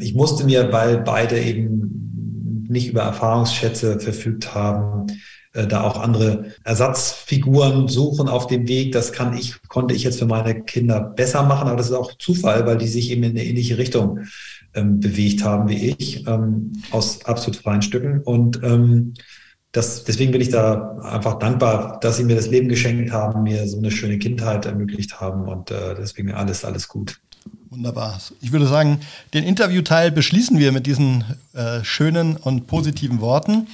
[0.00, 5.08] ich musste mir, weil beide eben nicht über Erfahrungsschätze verfügt haben,
[5.52, 8.92] da auch andere Ersatzfiguren suchen auf dem Weg.
[8.92, 12.12] Das kann ich, konnte ich jetzt für meine Kinder besser machen, aber das ist auch
[12.18, 14.20] Zufall, weil die sich eben in eine ähnliche Richtung
[14.74, 18.20] ähm, bewegt haben wie ich, ähm, aus absolut freien Stücken.
[18.20, 19.14] Und ähm,
[19.72, 23.66] das, deswegen bin ich da einfach dankbar, dass sie mir das Leben geschenkt haben, mir
[23.68, 27.20] so eine schöne Kindheit ermöglicht haben und äh, deswegen alles, alles gut.
[27.70, 28.18] Wunderbar.
[28.40, 29.00] Ich würde sagen,
[29.34, 33.66] den Interviewteil beschließen wir mit diesen äh, schönen und positiven Worten.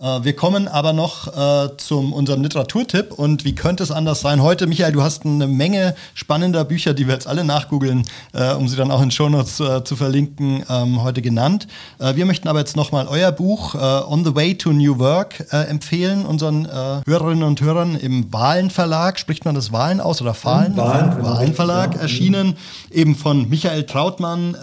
[0.00, 4.42] Äh, wir kommen aber noch äh, zu unserem Literaturtipp und wie könnte es anders sein?
[4.42, 8.66] Heute, Michael, du hast eine Menge spannender Bücher, die wir jetzt alle nachgoogeln, äh, um
[8.66, 11.68] sie dann auch in Shownotes äh, zu verlinken, ähm, heute genannt.
[12.00, 15.46] Äh, wir möchten aber jetzt nochmal euer Buch äh, On the Way to New Work
[15.50, 16.66] empfehlen, unseren
[17.06, 19.18] Hörerinnen und Hörern im Wahlen Verlag.
[19.18, 20.76] Spricht man das Wahlen aus oder Fahlen?
[20.76, 22.56] Wahlen, Wahlen Verlag erschienen,
[22.90, 24.56] eben von Michael Trautmann,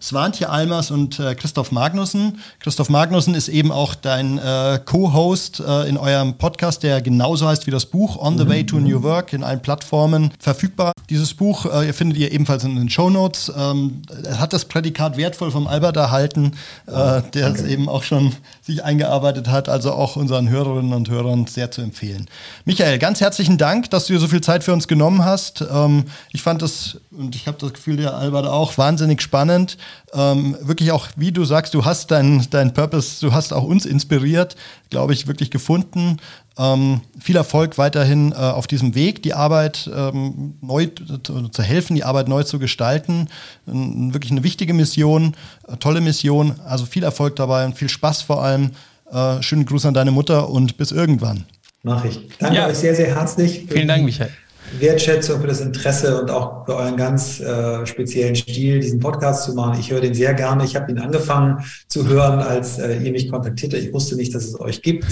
[0.00, 2.40] Svantje Almers und Christoph Magnussen.
[2.60, 4.38] Christoph Magnussen ist eben auch dein
[4.84, 8.46] Co-Host äh, in eurem Podcast, der genauso heißt wie das Buch, On the.
[8.48, 10.92] Way to New Work, in allen Plattformen verfügbar.
[11.10, 13.52] Dieses Buch äh, findet ihr ebenfalls in den Show Notes.
[13.56, 14.02] Ähm,
[14.38, 16.52] hat das Prädikat wertvoll vom Albert erhalten,
[16.86, 21.46] äh, der es eben auch schon sich eingearbeitet hat, also auch unseren Hörerinnen und Hörern
[21.46, 22.26] sehr zu empfehlen.
[22.64, 25.64] Michael, ganz herzlichen Dank, dass du dir so viel Zeit für uns genommen hast.
[25.70, 29.76] Ähm, ich fand das, und ich habe das Gefühl, der Albert auch, wahnsinnig spannend.
[30.12, 33.86] Ähm, wirklich auch, wie du sagst, du hast deinen dein Purpose, du hast auch uns
[33.86, 34.55] inspiriert
[34.90, 36.18] glaube ich, wirklich gefunden.
[36.58, 41.96] Ähm, viel Erfolg weiterhin äh, auf diesem Weg, die Arbeit ähm, neu zu, zu, helfen,
[41.96, 43.28] die Arbeit neu zu gestalten.
[43.68, 45.34] Ähm, wirklich eine wichtige Mission,
[45.68, 46.54] äh, tolle Mission.
[46.66, 48.70] Also viel Erfolg dabei und viel Spaß vor allem.
[49.10, 51.44] Äh, schönen Gruß an deine Mutter und bis irgendwann.
[51.82, 52.20] Mach ich.
[52.38, 52.66] Danke ja.
[52.66, 53.66] euch sehr, sehr herzlich.
[53.68, 54.30] Vielen Dank, Michael.
[54.78, 59.54] Wertschätzung, für das Interesse und auch für euren ganz äh, speziellen Stil, diesen Podcast zu
[59.54, 59.78] machen.
[59.80, 60.64] Ich höre den sehr gerne.
[60.64, 63.76] Ich habe ihn angefangen zu hören, als äh, ihr mich kontaktierte.
[63.76, 65.06] Ich wusste nicht, dass es euch gibt.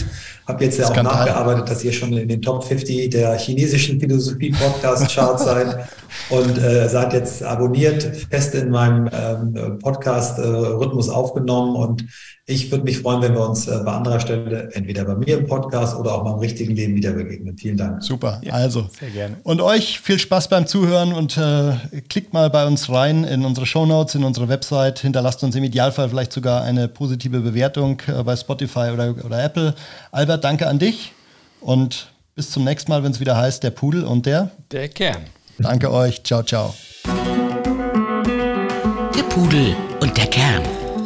[0.47, 5.45] Habe jetzt ja auch nachgearbeitet, dass ihr schon in den Top 50 der chinesischen Philosophie-Podcast-Charts
[5.45, 5.89] seid
[6.31, 12.05] und äh, seid jetzt abonniert, fest in meinem ähm, Podcast-Rhythmus aufgenommen und
[12.47, 15.47] ich würde mich freuen, wenn wir uns äh, bei anderer Stelle, entweder bei mir im
[15.47, 17.57] Podcast oder auch mal im richtigen Leben wieder begegnen.
[17.57, 18.03] Vielen Dank.
[18.03, 18.87] Super, ja, also.
[19.01, 19.37] Sehr gerne.
[19.45, 21.77] Und euch viel Spaß beim Zuhören und äh,
[22.11, 24.99] klickt mal bei uns rein in unsere Shownotes, in unsere Website.
[24.99, 29.75] Hinterlasst uns im Idealfall vielleicht sogar eine positive Bewertung äh, bei Spotify oder, oder Apple.
[30.13, 31.13] Albert, danke an dich
[31.61, 34.51] und bis zum nächsten Mal, wenn es wieder heißt, der Pudel und der?
[34.71, 35.23] Der Kern.
[35.59, 36.23] Danke euch.
[36.25, 36.75] Ciao, ciao.
[39.15, 40.63] Der Pudel und der Kern